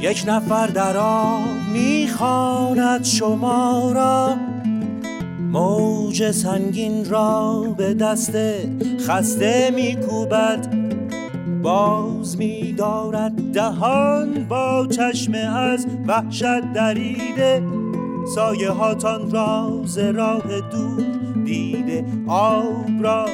یک 0.00 0.24
نفر 0.26 0.66
در 0.66 0.96
آب 0.96 1.40
می‌خواند 1.72 3.04
شما 3.04 3.92
را. 3.92 4.36
موج 5.52 6.30
سنگین 6.30 7.04
را 7.04 7.62
به 7.76 7.94
دست 7.94 8.32
خسته 9.08 9.70
میکوبد. 9.74 10.74
باز 11.62 12.38
میدارد 12.38 13.32
دهان 13.52 14.46
با 14.48 14.86
چشم 14.90 15.34
از 15.34 15.86
وحشت 16.06 16.72
دریده. 16.74 17.62
سایه 18.34 18.70
هاتان 18.70 19.30
را 19.30 19.82
ز 19.84 19.98
راه 19.98 20.60
دور 20.70 21.04
دیده 21.44 22.04
آب 22.26 22.90
را 23.00 23.26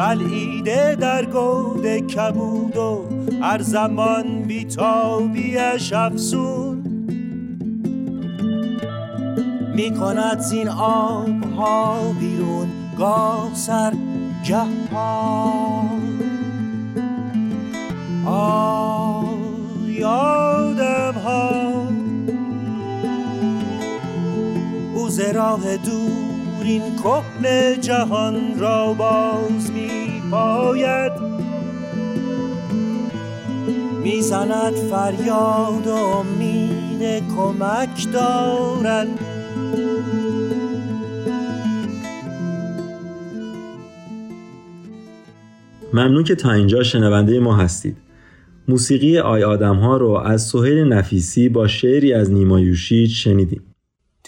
بلعیده 0.00 0.94
در 0.94 1.24
گود 1.24 1.86
کبود 1.86 2.76
و 2.76 3.04
هر 3.42 3.62
زمان 3.62 4.42
بیتابیش 4.42 5.92
افسون 5.92 6.82
می 9.74 9.90
کند 9.90 10.38
زین 10.38 10.68
آب 10.68 11.52
ها 11.56 12.12
بیرون 12.20 12.68
گاه 12.98 13.50
سر 13.54 13.92
گه 14.44 14.64
پا 14.90 15.82
یادم 19.86 21.14
ها 21.24 21.50
او 24.94 25.08
راه 25.34 25.76
دور 25.76 26.29
این 26.62 26.82
کهن 26.96 27.80
جهان 27.80 28.58
را 28.58 28.92
باز 28.92 29.70
می 29.70 30.22
پاید 30.30 31.12
می‌زند 34.04 34.74
فریاد 34.74 35.86
و 35.86 35.90
امید 35.90 37.22
کمک 37.36 38.12
دارد. 38.12 39.08
ممنون 45.92 46.24
که 46.24 46.34
تا 46.34 46.52
اینجا 46.52 46.82
شنونده 46.82 47.40
ما 47.40 47.56
هستید. 47.56 47.96
موسیقی 48.68 49.18
آی 49.18 49.42
آدم 49.42 49.76
ها 49.76 49.96
رو 49.96 50.10
از 50.10 50.42
سهیل 50.42 50.78
نفیسی 50.78 51.48
با 51.48 51.66
شعری 51.66 52.12
از 52.12 52.30
نیما 52.30 52.60
یوشیج 52.60 53.10
شنیدیم. 53.10 53.69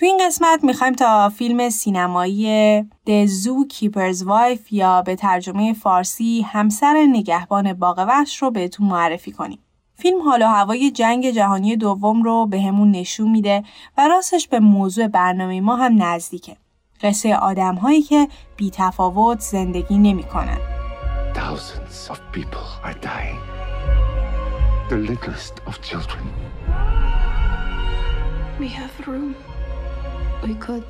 تو 0.02 0.06
این 0.06 0.20
قسمت 0.26 0.64
می‌خوایم 0.64 0.92
تا 0.92 1.28
فیلم 1.28 1.68
سینمایی 1.68 2.82
The 2.82 3.28
Zookeeper's 3.28 4.18
Wife 4.18 4.72
یا 4.72 5.02
به 5.02 5.16
ترجمه 5.16 5.72
فارسی 5.72 6.42
همسر 6.42 7.06
نگهبان 7.10 7.72
باغ 7.72 8.04
وحش 8.08 8.42
رو 8.42 8.50
بهتون 8.50 8.86
معرفی 8.86 9.32
کنیم. 9.32 9.58
فیلم 9.94 10.22
حال 10.22 10.42
و 10.42 10.46
هوای 10.46 10.90
جنگ 10.90 11.30
جهانی 11.30 11.76
دوم 11.76 12.22
رو 12.22 12.46
به 12.46 12.60
همون 12.60 12.90
نشون 12.90 13.30
میده 13.30 13.64
و 13.98 14.08
راستش 14.08 14.48
به 14.48 14.60
موضوع 14.60 15.06
برنامه 15.06 15.60
ما 15.60 15.76
هم 15.76 16.02
نزدیکه. 16.02 16.56
قصه 17.02 17.36
آدم 17.36 17.74
هایی 17.74 18.02
که 18.02 18.28
بی 18.56 18.70
تفاوت 18.70 19.40
زندگی 19.40 19.98
نمی 19.98 20.22
کنن. 20.22 20.58
Thousands 21.34 22.10
of 22.10 22.18
people 22.32 22.66
are 22.84 22.94
dying. 23.02 23.40
The 24.88 24.96
littlest 25.10 25.54
of 25.68 25.74
children. 25.82 26.24
We 28.60 28.68
have 28.68 29.08
room. 29.08 29.34
We 30.42 30.55
could 30.55 30.85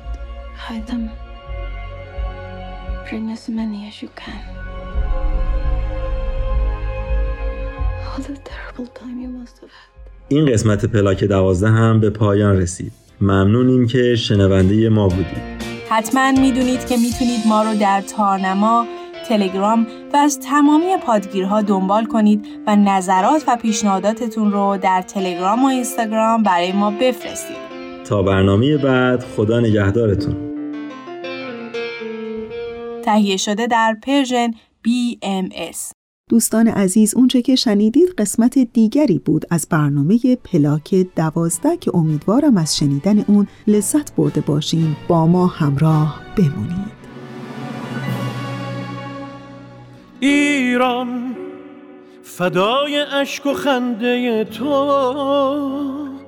hide 0.55 0.87
them. 0.87 1.11
Bring 3.07 3.29
as 3.31 3.49
many 3.49 3.87
as 3.89 4.01
you 4.01 4.09
can. 4.15 4.41
این 10.27 10.45
قسمت 10.45 10.85
پلاک 10.85 11.23
دوازده 11.23 11.69
هم 11.69 11.99
به 11.99 12.09
پایان 12.09 12.57
رسید 12.57 12.91
ممنونیم 13.21 13.87
که 13.87 14.15
شنونده 14.15 14.89
ما 14.89 15.07
بودید 15.07 15.63
حتما 15.89 16.31
می‌دونید 16.31 16.85
که 16.85 16.97
می‌تونید 16.97 17.47
ما 17.47 17.63
رو 17.63 17.75
در 17.75 18.01
تارنما 18.01 18.85
تلگرام 19.27 19.87
و 20.13 20.17
از 20.17 20.39
تمامی 20.39 20.97
پادگیرها 21.05 21.61
دنبال 21.61 22.05
کنید 22.05 22.45
و 22.67 22.75
نظرات 22.75 23.43
و 23.47 23.57
پیشنهاداتتون 23.57 24.51
رو 24.51 24.77
در 24.81 25.01
تلگرام 25.01 25.63
و 25.63 25.67
اینستاگرام 25.67 26.43
برای 26.43 26.71
ما 26.71 26.91
بفرستید 26.91 27.62
تا 28.05 28.23
برنامه 28.23 28.77
بعد 28.77 29.23
خدا 29.23 29.59
نگهدارتون. 29.59 30.35
تهیه 33.03 33.37
شده 33.37 33.67
در 33.67 33.97
پرژن 34.03 34.51
BMS 34.87 35.93
دوستان 36.29 36.67
عزیز 36.67 37.15
اونچه 37.15 37.41
که 37.41 37.55
شنیدید 37.55 38.09
قسمت 38.17 38.59
دیگری 38.59 39.19
بود 39.19 39.45
از 39.49 39.67
برنامه 39.69 40.19
پلاک 40.35 40.95
دوازده 41.15 41.77
که 41.77 41.95
امیدوارم 41.95 42.57
از 42.57 42.77
شنیدن 42.77 43.19
اون 43.19 43.47
لذت 43.67 44.15
برده 44.15 44.41
باشین. 44.41 44.95
با 45.07 45.27
ما 45.27 45.47
همراه 45.47 46.21
بمونید. 46.37 47.03
ایران 50.19 51.35
فدای 52.23 52.97
اشک 52.99 53.45
و 53.45 53.53
خنده 53.53 54.43
تو. 54.43 56.22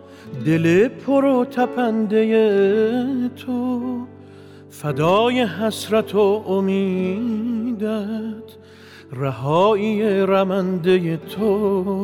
دل 0.45 0.87
پر 0.87 1.45
تپنده 1.45 3.29
تو 3.29 3.81
فدای 4.69 5.41
حسرت 5.41 6.15
و 6.15 6.43
امیدت 6.47 7.85
رهایی 9.13 10.19
رمنده 10.19 11.17
تو 11.17 11.95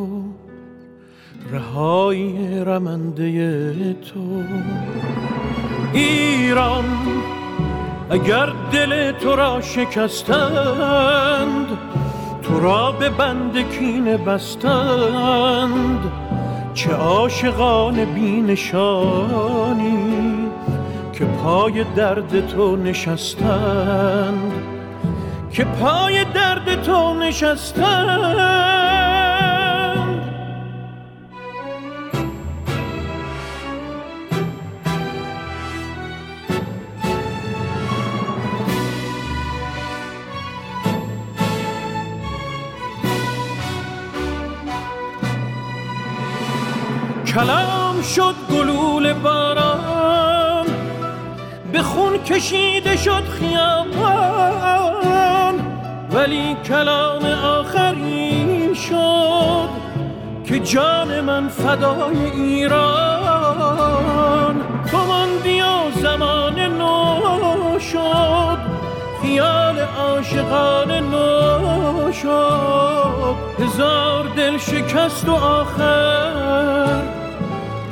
رهایی 1.52 2.64
رمنده 2.64 3.94
تو. 3.94 4.42
ایران 5.92 6.84
اگر 8.10 8.52
دل 8.72 9.12
تو 9.12 9.36
را 9.36 9.60
شکستند 9.60 11.66
تو 12.42 12.60
را 12.60 12.92
به 12.92 13.10
بند 13.10 13.70
کین 13.70 14.16
بستند 14.16 16.12
چه 16.74 16.92
عاشقان 16.92 18.04
بینشانی 18.04 19.72
که 21.12 21.24
پای 21.24 21.84
درد 21.96 22.46
تو 22.46 22.76
نشستند 22.76 24.52
که 25.52 25.64
پای 25.64 26.24
درد 26.24 26.82
تو 26.82 27.14
نشستند. 27.14 28.81
کلام 47.34 48.02
شد 48.02 48.34
گلول 48.50 49.12
باران 49.12 50.66
به 51.72 51.82
خون 51.82 52.18
کشیده 52.18 52.96
شد 52.96 53.24
خیابان. 53.40 54.74
ولی 56.10 56.56
کلام 56.64 57.24
آخری 57.44 58.74
شد 58.74 59.68
که 60.46 60.58
جان 60.58 61.20
من 61.20 61.48
فدای 61.48 62.30
ایران. 62.30 62.82
تو 64.90 64.98
ماندی 65.06 65.60
و 65.60 65.90
زمان 66.02 66.60
نو 66.60 67.78
شد 67.78 68.58
خیال 69.22 69.78
عاشقان 69.78 70.90
نو 70.90 72.12
شد. 72.12 73.34
هزار 73.58 74.24
دل 74.36 74.58
شکست 74.58 75.28
و 75.28 75.32
آخر 75.32 77.11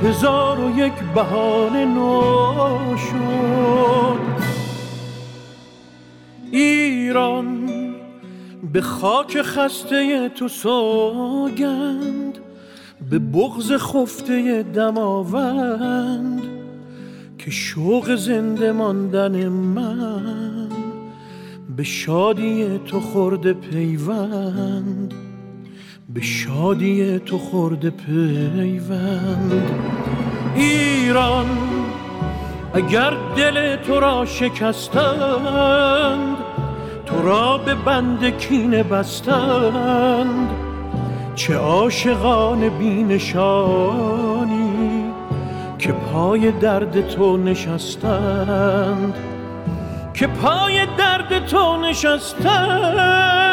هزار 0.02 0.60
و 0.60 0.78
یک 0.78 0.92
بهانه 1.14 1.84
نو 1.84 2.96
شد 2.96 4.20
ایران 6.52 7.70
به 8.72 8.80
خاک 8.80 9.42
خسته 9.42 10.28
تو 10.28 10.48
سوگند 10.48 12.38
به 13.10 13.18
بغز 13.18 13.72
خفته 13.72 14.62
دماوند 14.62 16.42
که 17.38 17.50
شوق 17.50 18.14
زنده 18.14 18.72
ماندن 18.72 19.48
من 19.48 20.68
به 21.76 21.82
شادی 21.82 22.80
تو 22.86 23.00
خورده 23.00 23.52
پیوند. 23.52 25.14
به 26.14 26.20
شادی 26.20 27.18
تو 27.18 27.38
خورده 27.38 27.90
پیوند. 27.90 29.70
ایران 30.54 31.46
اگر 32.74 33.12
دل 33.36 33.76
تو 33.76 34.00
را 34.00 34.24
شکستند 34.24 34.66
تو 37.06 37.22
را 37.22 37.58
به 37.58 37.74
بند 37.74 38.38
کینه 38.38 38.82
بستند. 38.82 40.50
چه 41.34 41.54
عاشقان 41.54 42.68
بینشانی 42.68 43.84
که 45.78 45.92
پای 45.92 46.50
درد 46.50 47.08
تو 47.08 47.36
نشستند. 47.36 49.14
که 50.14 50.26
پای 50.26 50.86
درد 50.98 51.46
تو 51.46 51.76
نشستند. 51.76 53.49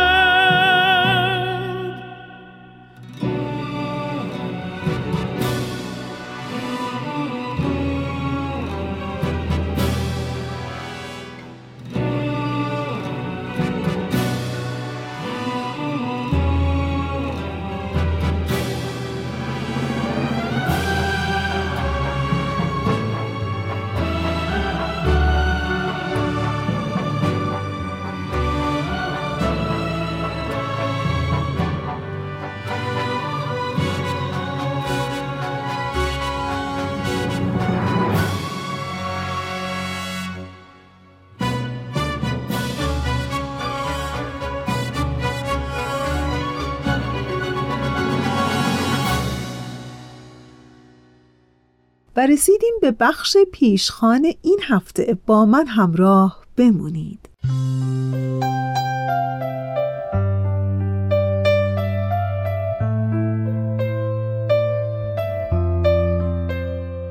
رسیدیم 52.27 52.73
به 52.81 52.91
بخش 52.91 53.37
پیشخان 53.51 54.25
این 54.41 54.59
هفته. 54.67 55.17
با 55.25 55.45
من 55.45 55.67
همراه 55.67 56.43
بمونید. 56.57 57.19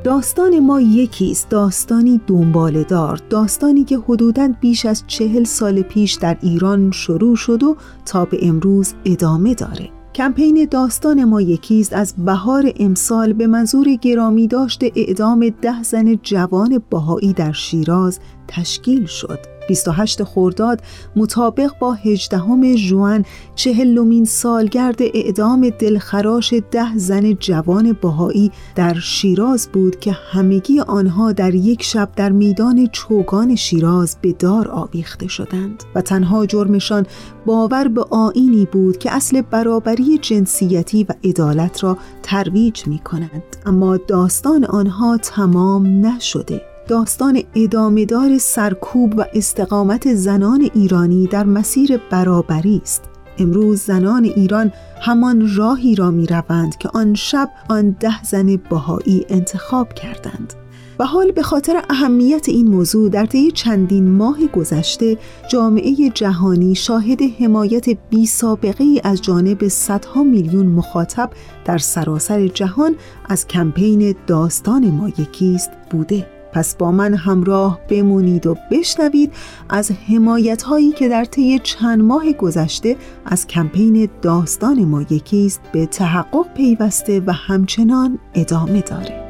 داستان 0.04 0.58
ما 0.58 0.80
یکیست. 0.80 1.48
داستانی 1.48 2.20
دنباله 2.26 2.84
دار. 2.84 3.20
داستانی 3.30 3.84
که 3.84 3.98
حدوداً 3.98 4.54
بیش 4.60 4.86
از 4.86 5.04
چهل 5.06 5.44
سال 5.44 5.82
پیش 5.82 6.12
در 6.12 6.36
ایران 6.42 6.90
شروع 6.90 7.36
شد 7.36 7.62
و 7.62 7.76
تا 8.06 8.24
به 8.24 8.38
امروز 8.42 8.94
ادامه 9.04 9.54
داره. 9.54 9.95
کمپین 10.16 10.68
داستان 10.70 11.24
ما 11.24 11.40
یکیست 11.40 11.92
از 11.92 12.14
بهار 12.18 12.72
امسال 12.80 13.32
به 13.32 13.46
منظور 13.46 13.94
گرامی 13.94 14.48
داشت 14.48 14.84
اعدام 14.96 15.48
ده 15.62 15.82
زن 15.82 16.14
جوان 16.22 16.82
باهایی 16.90 17.32
در 17.32 17.52
شیراز 17.52 18.20
تشکیل 18.48 19.06
شد. 19.06 19.55
28 19.68 20.24
خرداد 20.24 20.80
مطابق 21.16 21.70
با 21.80 21.92
18 21.92 22.76
ژوئن 22.76 23.24
چهلمین 23.54 24.24
سالگرد 24.24 25.02
اعدام 25.02 25.70
دلخراش 25.70 26.54
ده 26.70 26.96
زن 26.96 27.32
جوان 27.32 27.96
باهایی 28.02 28.50
در 28.74 28.94
شیراز 28.94 29.68
بود 29.72 30.00
که 30.00 30.12
همگی 30.12 30.80
آنها 30.80 31.32
در 31.32 31.54
یک 31.54 31.82
شب 31.82 32.08
در 32.16 32.32
میدان 32.32 32.86
چوگان 32.92 33.54
شیراز 33.54 34.16
به 34.22 34.32
دار 34.32 34.68
آویخته 34.68 35.28
شدند 35.28 35.84
و 35.94 36.00
تنها 36.00 36.46
جرمشان 36.46 37.06
باور 37.46 37.88
به 37.88 38.04
آینی 38.10 38.64
بود 38.72 38.98
که 38.98 39.14
اصل 39.14 39.40
برابری 39.40 40.18
جنسیتی 40.18 41.04
و 41.04 41.12
عدالت 41.24 41.84
را 41.84 41.98
ترویج 42.22 42.86
می 42.86 42.98
کند 42.98 43.42
اما 43.66 43.96
داستان 43.96 44.64
آنها 44.64 45.16
تمام 45.16 46.06
نشده. 46.06 46.75
داستان 46.88 47.42
ادامهدار 47.54 48.38
سرکوب 48.38 49.18
و 49.18 49.24
استقامت 49.34 50.14
زنان 50.14 50.70
ایرانی 50.74 51.26
در 51.26 51.44
مسیر 51.44 52.00
برابری 52.10 52.80
است. 52.82 53.02
امروز 53.38 53.80
زنان 53.80 54.24
ایران 54.24 54.72
همان 55.00 55.54
راهی 55.56 55.94
را 55.94 56.10
می 56.10 56.26
روند 56.26 56.78
که 56.78 56.88
آن 56.94 57.14
شب 57.14 57.50
آن 57.68 57.96
ده 58.00 58.22
زن 58.22 58.56
باهایی 58.56 59.26
انتخاب 59.28 59.92
کردند. 59.92 60.54
و 60.98 61.04
حال 61.04 61.32
به 61.32 61.42
خاطر 61.42 61.82
اهمیت 61.90 62.48
این 62.48 62.68
موضوع 62.68 63.08
در 63.08 63.26
طی 63.26 63.50
چندین 63.50 64.10
ماه 64.10 64.46
گذشته 64.46 65.18
جامعه 65.50 66.10
جهانی 66.14 66.74
شاهد 66.74 67.22
حمایت 67.22 67.86
بی 68.10 68.26
سابقه 68.26 68.84
ای 68.84 69.00
از 69.04 69.22
جانب 69.22 69.68
صدها 69.68 70.22
میلیون 70.22 70.66
مخاطب 70.66 71.30
در 71.64 71.78
سراسر 71.78 72.48
جهان 72.48 72.94
از 73.28 73.46
کمپین 73.46 74.14
داستان 74.26 74.90
ما 74.90 75.08
یکیست 75.08 75.70
بوده. 75.90 76.35
پس 76.56 76.76
با 76.76 76.92
من 76.92 77.14
همراه 77.14 77.80
بمونید 77.88 78.46
و 78.46 78.56
بشنوید 78.70 79.32
از 79.68 79.90
حمایت 79.90 80.62
هایی 80.62 80.92
که 80.92 81.08
در 81.08 81.24
طی 81.24 81.58
چند 81.58 82.02
ماه 82.02 82.32
گذشته 82.32 82.96
از 83.24 83.46
کمپین 83.46 84.08
داستان 84.22 84.84
ما 84.84 85.02
یکیست 85.02 85.60
به 85.72 85.86
تحقق 85.86 86.46
پیوسته 86.54 87.22
و 87.26 87.32
همچنان 87.32 88.18
ادامه 88.34 88.80
داره. 88.80 89.26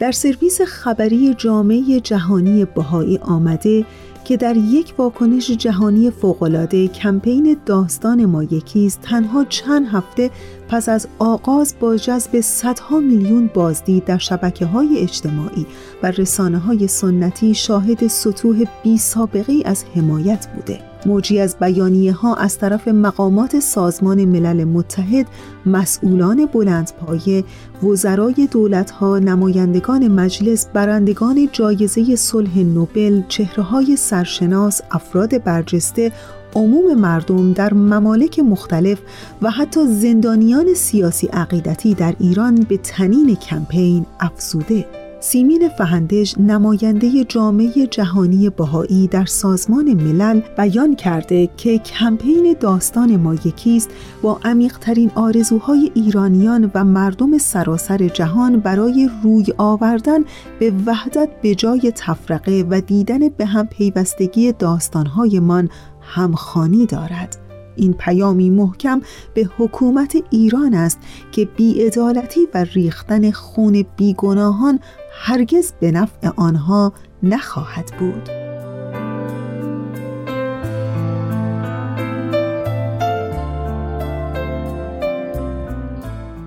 در 0.00 0.12
سرویس 0.12 0.60
خبری 0.60 1.34
جامعه 1.34 2.00
جهانی 2.00 2.64
بهایی 2.64 3.18
آمده 3.18 3.84
که 4.26 4.36
در 4.36 4.56
یک 4.56 4.94
واکنش 4.98 5.50
جهانی 5.50 6.10
فوقالعاده 6.10 6.88
کمپین 6.88 7.56
داستان 7.66 8.24
ما 8.24 8.42
یکیست 8.42 9.00
تنها 9.00 9.44
چند 9.44 9.86
هفته 9.88 10.30
پس 10.68 10.88
از 10.88 11.08
آغاز 11.18 11.74
با 11.80 11.96
جذب 11.96 12.40
صدها 12.40 13.00
میلیون 13.00 13.50
بازدید 13.54 14.04
در 14.04 14.18
شبکه 14.18 14.66
های 14.66 14.98
اجتماعی 14.98 15.66
و 16.02 16.10
رسانه 16.10 16.58
های 16.58 16.88
سنتی 16.88 17.54
شاهد 17.54 18.06
سطوح 18.06 18.64
بی 18.82 18.98
سابقه 18.98 19.62
از 19.64 19.84
حمایت 19.94 20.46
بوده. 20.54 20.80
موجی 21.06 21.40
از 21.40 21.56
بیانیه 21.60 22.12
ها 22.12 22.34
از 22.34 22.58
طرف 22.58 22.88
مقامات 22.88 23.60
سازمان 23.60 24.24
ملل 24.24 24.64
متحد، 24.64 25.26
مسئولان 25.66 26.46
بلندپایه، 26.46 27.44
وزرای 27.82 28.48
دولت 28.50 28.90
ها، 28.90 29.18
نمایندگان 29.18 30.08
مجلس، 30.08 30.66
برندگان 30.74 31.48
جایزه 31.52 32.16
صلح 32.16 32.58
نوبل، 32.58 33.22
چهره 33.28 33.62
های 33.62 33.96
سرشناس، 33.96 34.80
افراد 34.90 35.44
برجسته، 35.44 36.12
عموم 36.56 36.94
مردم 36.94 37.52
در 37.52 37.74
ممالک 37.74 38.38
مختلف 38.38 38.98
و 39.42 39.50
حتی 39.50 39.86
زندانیان 39.86 40.74
سیاسی 40.74 41.26
عقیدتی 41.26 41.94
در 41.94 42.14
ایران 42.18 42.54
به 42.54 42.76
تنین 42.76 43.36
کمپین 43.36 44.06
افزوده. 44.20 44.86
سیمین 45.20 45.68
فهندش 45.78 46.38
نماینده 46.38 47.24
جامعه 47.24 47.86
جهانی 47.86 48.50
بهایی 48.50 49.06
در 49.08 49.24
سازمان 49.24 49.94
ملل 49.94 50.40
بیان 50.56 50.96
کرده 50.96 51.48
که 51.56 51.78
کمپین 51.78 52.56
داستان 52.60 53.16
ما 53.16 53.34
یکیست 53.34 53.90
با 54.22 54.40
عمیقترین 54.44 55.10
آرزوهای 55.14 55.90
ایرانیان 55.94 56.70
و 56.74 56.84
مردم 56.84 57.38
سراسر 57.38 58.08
جهان 58.08 58.60
برای 58.60 59.10
روی 59.22 59.46
آوردن 59.58 60.24
به 60.58 60.72
وحدت 60.86 61.28
به 61.42 61.54
جای 61.54 61.92
تفرقه 61.96 62.64
و 62.70 62.80
دیدن 62.80 63.28
به 63.28 63.46
هم 63.46 63.66
پیوستگی 63.66 64.52
داستانهایمان 64.52 65.68
همخانی 66.06 66.86
دارد. 66.86 67.36
این 67.76 67.92
پیامی 67.92 68.50
محکم 68.50 69.00
به 69.34 69.50
حکومت 69.58 70.16
ایران 70.30 70.74
است 70.74 70.98
که 71.32 71.44
بیعدالتی 71.44 72.40
و 72.54 72.64
ریختن 72.64 73.30
خون 73.30 73.84
بیگناهان 73.96 74.80
هرگز 75.12 75.72
به 75.80 75.90
نفع 75.90 76.28
آنها 76.36 76.92
نخواهد 77.22 77.92
بود. 77.98 78.30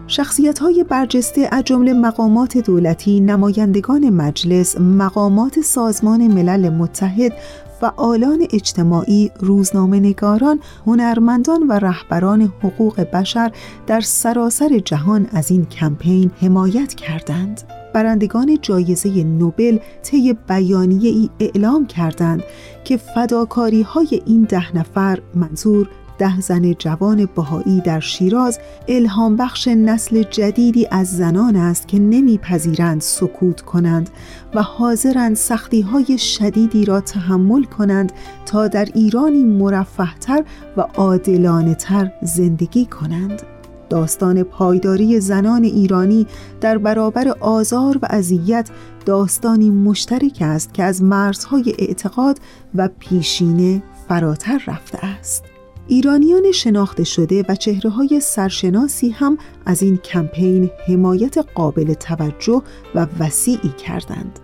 شخصیت 0.07 0.60
های 0.60 0.84
برجسته 0.84 1.47
از 1.51 1.64
جمله 1.64 1.93
مقامات 1.93 2.57
دولتی، 2.57 3.20
نمایندگان 3.20 4.10
مجلس، 4.10 4.78
مقامات 4.80 5.62
سازمان 5.62 6.28
ملل 6.28 6.70
متحد 6.70 7.34
فعالان 7.82 8.48
اجتماعی، 8.54 9.32
روزنامه 9.40 10.00
نگاران، 10.00 10.60
هنرمندان 10.88 11.68
و 11.68 11.72
رهبران 11.72 12.42
حقوق 12.42 13.02
بشر 13.02 13.52
در 13.88 14.02
سراسر 14.02 14.80
جهان 14.86 15.28
از 15.32 15.52
این 15.52 15.66
کمپین 15.66 16.32
حمایت 16.42 16.94
کردند. 16.94 17.62
برندگان 17.94 18.58
جایزه 18.62 19.24
نوبل 19.24 19.78
طی 20.04 20.34
بیانیه 20.48 21.10
ای 21.10 21.30
اعلام 21.40 21.88
کردند 21.88 22.44
که 22.84 22.98
فداکاری 22.98 23.82
های 23.82 24.22
این 24.26 24.44
ده 24.44 24.78
نفر 24.78 25.20
منظور 25.36 25.90
ده 26.20 26.42
زن 26.42 26.74
جوان 26.74 27.30
بهایی 27.36 27.82
در 27.82 28.00
شیراز 28.00 28.60
الهام 28.88 29.36
بخش 29.36 29.68
نسل 29.68 30.24
جدیدی 30.24 30.88
از 30.92 31.18
زنان 31.18 31.56
است 31.56 31.88
که 31.88 32.00
نمیپذیرند 32.00 33.02
سکوت 33.02 33.62
کنند 33.62 34.10
و 34.54 34.62
حاضرند 34.62 35.36
سختی 35.36 35.82
های 35.82 36.18
شدیدی 36.18 36.86
را 36.86 37.02
تحمل 37.02 37.64
کنند 37.64 38.12
تا 38.46 38.68
در 38.68 38.88
ایرانی 38.94 39.44
مرفهتر 39.44 40.44
و 40.78 40.82
عادلانه 40.82 41.76
تر 41.76 42.12
زندگی 42.22 42.86
کنند. 42.86 43.42
داستان 43.90 44.44
پایداری 44.44 45.20
زنان 45.20 45.64
ایرانی 45.64 46.28
در 46.62 46.78
برابر 46.78 47.28
آزار 47.40 47.98
و 48.02 48.08
اذیت 48.10 48.70
داستانی 49.06 49.70
مشترک 49.70 50.38
است 50.42 50.74
که 50.74 50.84
از 50.84 51.04
مرزهای 51.04 51.76
اعتقاد 51.80 52.40
و 52.76 52.90
پیشینه 53.00 53.84
فراتر 54.08 54.62
رفته 54.68 55.06
است. 55.06 55.49
ایرانیان 55.92 56.52
شناخته 56.52 57.04
شده 57.04 57.46
و 57.50 57.56
چهره 57.56 57.90
های 57.90 58.20
سرشناسی 58.20 59.10
هم 59.10 59.38
از 59.66 59.84
این 59.84 59.98
کمپین 59.98 60.70
حمایت 60.88 61.38
قابل 61.38 61.94
توجه 61.94 62.62
و 62.96 63.08
وسیعی 63.20 63.70
کردند. 63.86 64.40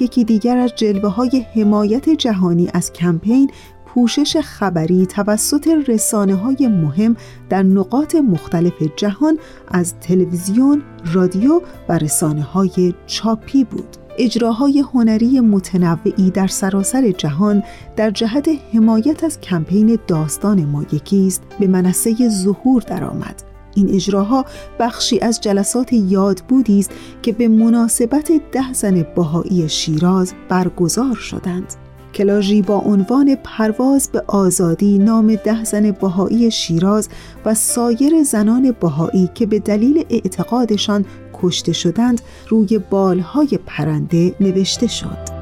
یکی 0.00 0.24
دیگر 0.24 0.56
از 0.56 0.74
جلوه 0.76 1.08
های 1.08 1.46
حمایت 1.54 2.10
جهانی 2.10 2.68
از 2.74 2.92
کمپین 2.92 3.50
پوشش 3.86 4.36
خبری 4.36 5.06
توسط 5.06 5.68
رسانه 5.88 6.34
های 6.34 6.68
مهم 6.68 7.16
در 7.48 7.62
نقاط 7.62 8.14
مختلف 8.14 8.82
جهان 8.96 9.38
از 9.68 9.94
تلویزیون، 10.00 10.82
رادیو 11.12 11.60
و 11.88 11.98
رسانه 11.98 12.42
های 12.42 12.94
چاپی 13.06 13.64
بود. 13.64 14.05
اجراهای 14.18 14.80
هنری 14.80 15.40
متنوعی 15.40 16.30
در 16.30 16.46
سراسر 16.46 17.10
جهان 17.10 17.62
در 17.96 18.10
جهت 18.10 18.48
حمایت 18.74 19.24
از 19.24 19.40
کمپین 19.40 19.98
داستان 20.06 20.64
ما 20.64 20.84
یکیست 20.92 21.42
به 21.60 21.66
منصه 21.66 22.28
ظهور 22.28 22.82
درآمد. 22.82 23.42
این 23.74 23.94
اجراها 23.94 24.44
بخشی 24.80 25.20
از 25.20 25.40
جلسات 25.40 25.92
یاد 25.92 26.40
بودی 26.48 26.78
است 26.78 26.90
که 27.22 27.32
به 27.32 27.48
مناسبت 27.48 28.32
ده 28.52 28.72
زن 28.72 29.06
بهایی 29.16 29.68
شیراز 29.68 30.34
برگزار 30.48 31.14
شدند. 31.14 31.85
کلاژی 32.16 32.62
با 32.62 32.78
عنوان 32.78 33.36
پرواز 33.44 34.08
به 34.12 34.22
آزادی 34.26 34.98
نام 34.98 35.34
ده 35.34 35.64
زن 35.64 35.90
بهایی 35.90 36.50
شیراز 36.50 37.08
و 37.44 37.54
سایر 37.54 38.22
زنان 38.22 38.74
بهایی 38.80 39.30
که 39.34 39.46
به 39.46 39.58
دلیل 39.58 40.04
اعتقادشان 40.10 41.04
کشته 41.42 41.72
شدند 41.72 42.20
روی 42.48 42.78
بالهای 42.78 43.58
پرنده 43.66 44.34
نوشته 44.40 44.86
شد. 44.86 45.36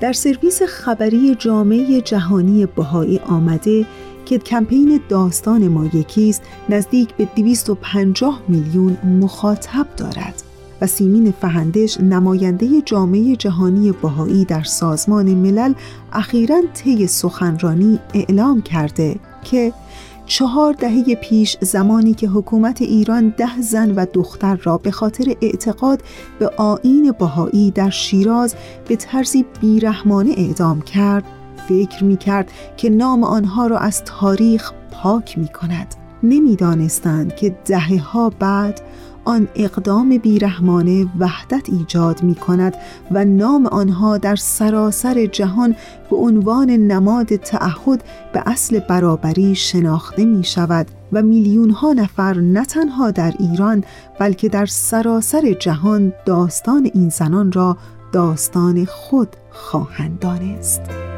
در 0.00 0.12
سرویس 0.12 0.62
خبری 0.62 1.34
جامعه 1.34 2.00
جهانی 2.00 2.66
بهایی 2.66 3.18
آمده 3.18 3.86
که 4.24 4.38
کمپین 4.38 5.00
داستان 5.08 5.68
ما 5.68 5.84
یکیست 5.84 6.42
نزدیک 6.68 7.14
به 7.14 7.28
250 7.36 8.42
میلیون 8.48 8.96
مخاطب 9.20 9.86
دارد 9.96 10.42
و 10.80 10.86
سیمین 10.86 11.34
فهندش 11.40 12.00
نماینده 12.00 12.80
جامعه 12.80 13.36
جهانی 13.36 13.92
بهایی 13.92 14.44
در 14.44 14.62
سازمان 14.62 15.34
ملل 15.34 15.74
اخیرا 16.12 16.62
طی 16.74 17.06
سخنرانی 17.06 17.98
اعلام 18.14 18.62
کرده 18.62 19.16
که 19.44 19.72
چهار 20.26 20.72
دهه 20.72 21.14
پیش 21.14 21.56
زمانی 21.60 22.14
که 22.14 22.28
حکومت 22.28 22.82
ایران 22.82 23.34
ده 23.36 23.60
زن 23.60 23.90
و 23.94 24.06
دختر 24.12 24.56
را 24.56 24.78
به 24.78 24.90
خاطر 24.90 25.34
اعتقاد 25.42 26.02
به 26.38 26.48
آین 26.48 27.12
بهایی 27.18 27.70
در 27.70 27.90
شیراز 27.90 28.54
به 28.88 28.96
طرزی 28.96 29.44
بیرحمانه 29.60 30.34
اعدام 30.36 30.82
کرد 30.82 31.24
فکر 31.68 32.04
می 32.04 32.16
کرد 32.16 32.50
که 32.76 32.90
نام 32.90 33.24
آنها 33.24 33.66
را 33.66 33.78
از 33.78 34.04
تاریخ 34.04 34.72
پاک 34.90 35.38
می 35.38 35.48
کند 35.48 35.94
نمی‌دانستند 36.22 37.36
که 37.36 37.56
دهه 37.64 38.02
ها 38.02 38.30
بعد 38.38 38.80
آن 39.24 39.48
اقدام 39.54 40.18
بیرحمانه 40.18 41.06
وحدت 41.18 41.68
ایجاد 41.68 42.22
می 42.22 42.34
کند 42.34 42.74
و 43.10 43.24
نام 43.24 43.66
آنها 43.66 44.18
در 44.18 44.36
سراسر 44.36 45.26
جهان 45.26 45.76
به 46.10 46.16
عنوان 46.16 46.70
نماد 46.70 47.36
تعهد 47.36 48.04
به 48.32 48.42
اصل 48.46 48.78
برابری 48.78 49.54
شناخته 49.54 50.24
می 50.24 50.44
شود 50.44 50.86
و 51.12 51.22
میلیون 51.22 51.70
ها 51.70 51.92
نفر 51.92 52.34
نه 52.34 52.64
تنها 52.64 53.10
در 53.10 53.34
ایران 53.38 53.84
بلکه 54.18 54.48
در 54.48 54.66
سراسر 54.66 55.52
جهان 55.52 56.12
داستان 56.26 56.90
این 56.94 57.08
زنان 57.08 57.52
را 57.52 57.76
داستان 58.12 58.84
خود 58.84 59.28
خواهند 59.50 60.18
دانست. 60.18 61.13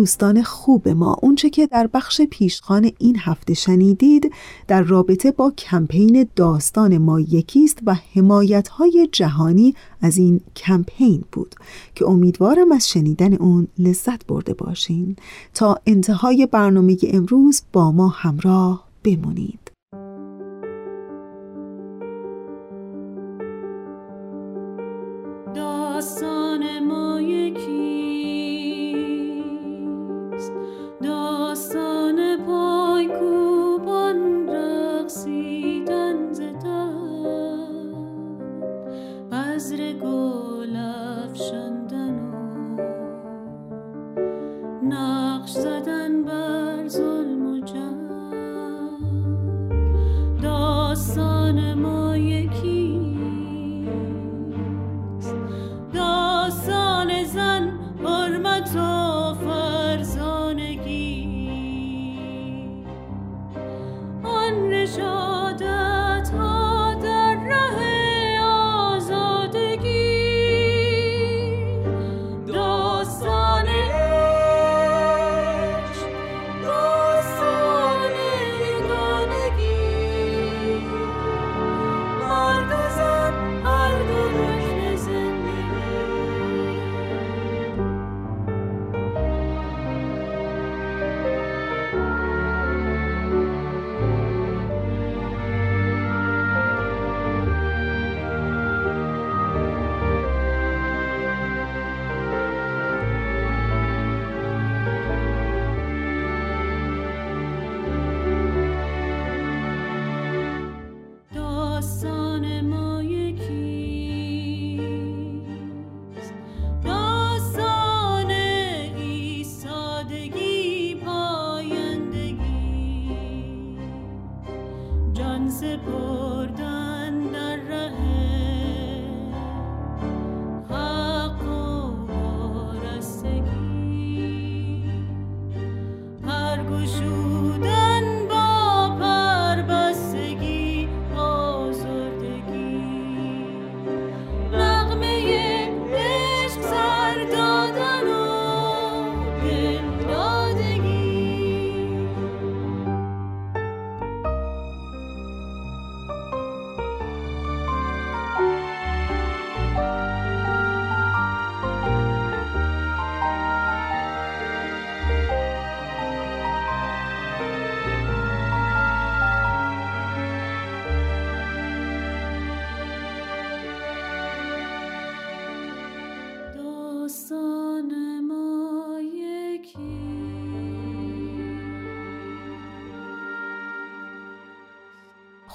دوستان 0.00 0.42
خوب 0.42 0.88
ما. 0.88 1.16
اونچه 1.22 1.50
که 1.50 1.66
در 1.66 1.86
بخش 1.86 2.20
پیشخان 2.20 2.90
این 2.98 3.16
هفته 3.18 3.54
شنیدید 3.54 4.32
در 4.68 4.82
رابطه 4.82 5.30
با 5.30 5.50
کمپین 5.50 6.28
داستان 6.36 6.98
ما 6.98 7.20
یکیست 7.20 7.78
و 7.86 7.94
حمایت 8.14 8.68
های 8.68 9.08
جهانی 9.12 9.74
از 10.00 10.18
این 10.18 10.40
کمپین 10.56 11.24
بود 11.32 11.54
که 11.94 12.06
امیدوارم 12.08 12.72
از 12.72 12.88
شنیدن 12.88 13.34
اون 13.34 13.68
لذت 13.78 14.26
برده 14.26 14.54
باشین. 14.54 15.16
تا 15.54 15.78
انتهای 15.86 16.46
برنامه 16.46 16.96
امروز 17.02 17.62
با 17.72 17.92
ما 17.92 18.08
همراه 18.08 18.84
بمونید. 19.04 19.59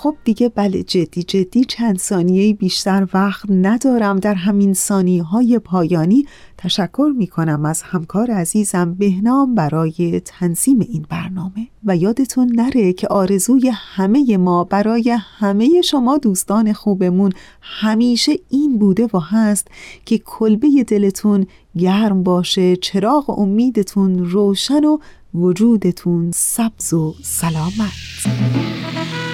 خب 0.05 0.15
دیگه 0.23 0.49
بله 0.49 0.83
جدی 0.83 1.23
جدی 1.23 1.65
چند 1.65 1.99
ثانیه 1.99 2.53
بیشتر 2.53 3.07
وقت 3.13 3.45
ندارم. 3.49 4.19
در 4.19 4.33
همین 4.33 4.73
ثانیه 4.73 5.23
های 5.23 5.59
پایانی 5.59 6.25
تشکر 6.57 7.13
می 7.17 7.27
کنم 7.27 7.65
از 7.65 7.81
همکار 7.81 8.31
عزیزم 8.31 8.93
بهنام 8.93 9.55
برای 9.55 10.21
تنظیم 10.25 10.79
این 10.79 11.05
برنامه. 11.09 11.67
و 11.85 11.95
یادتون 11.95 12.51
نره 12.55 12.93
که 12.93 13.07
آرزوی 13.07 13.71
همه 13.73 14.37
ما 14.37 14.63
برای 14.63 15.17
همه 15.19 15.81
شما 15.81 16.17
دوستان 16.17 16.73
خوبمون 16.73 17.31
همیشه 17.61 18.31
این 18.49 18.79
بوده 18.79 19.07
و 19.13 19.19
هست 19.19 19.67
که 20.05 20.17
کلبه 20.17 20.85
دلتون 20.87 21.47
گرم 21.77 22.23
باشه 22.23 22.75
چراغ 22.75 23.39
امیدتون 23.39 24.25
روشن 24.25 24.83
و 24.83 24.97
وجودتون 25.33 26.31
سبز 26.33 26.93
و 26.93 27.15
سلامت. 27.23 29.24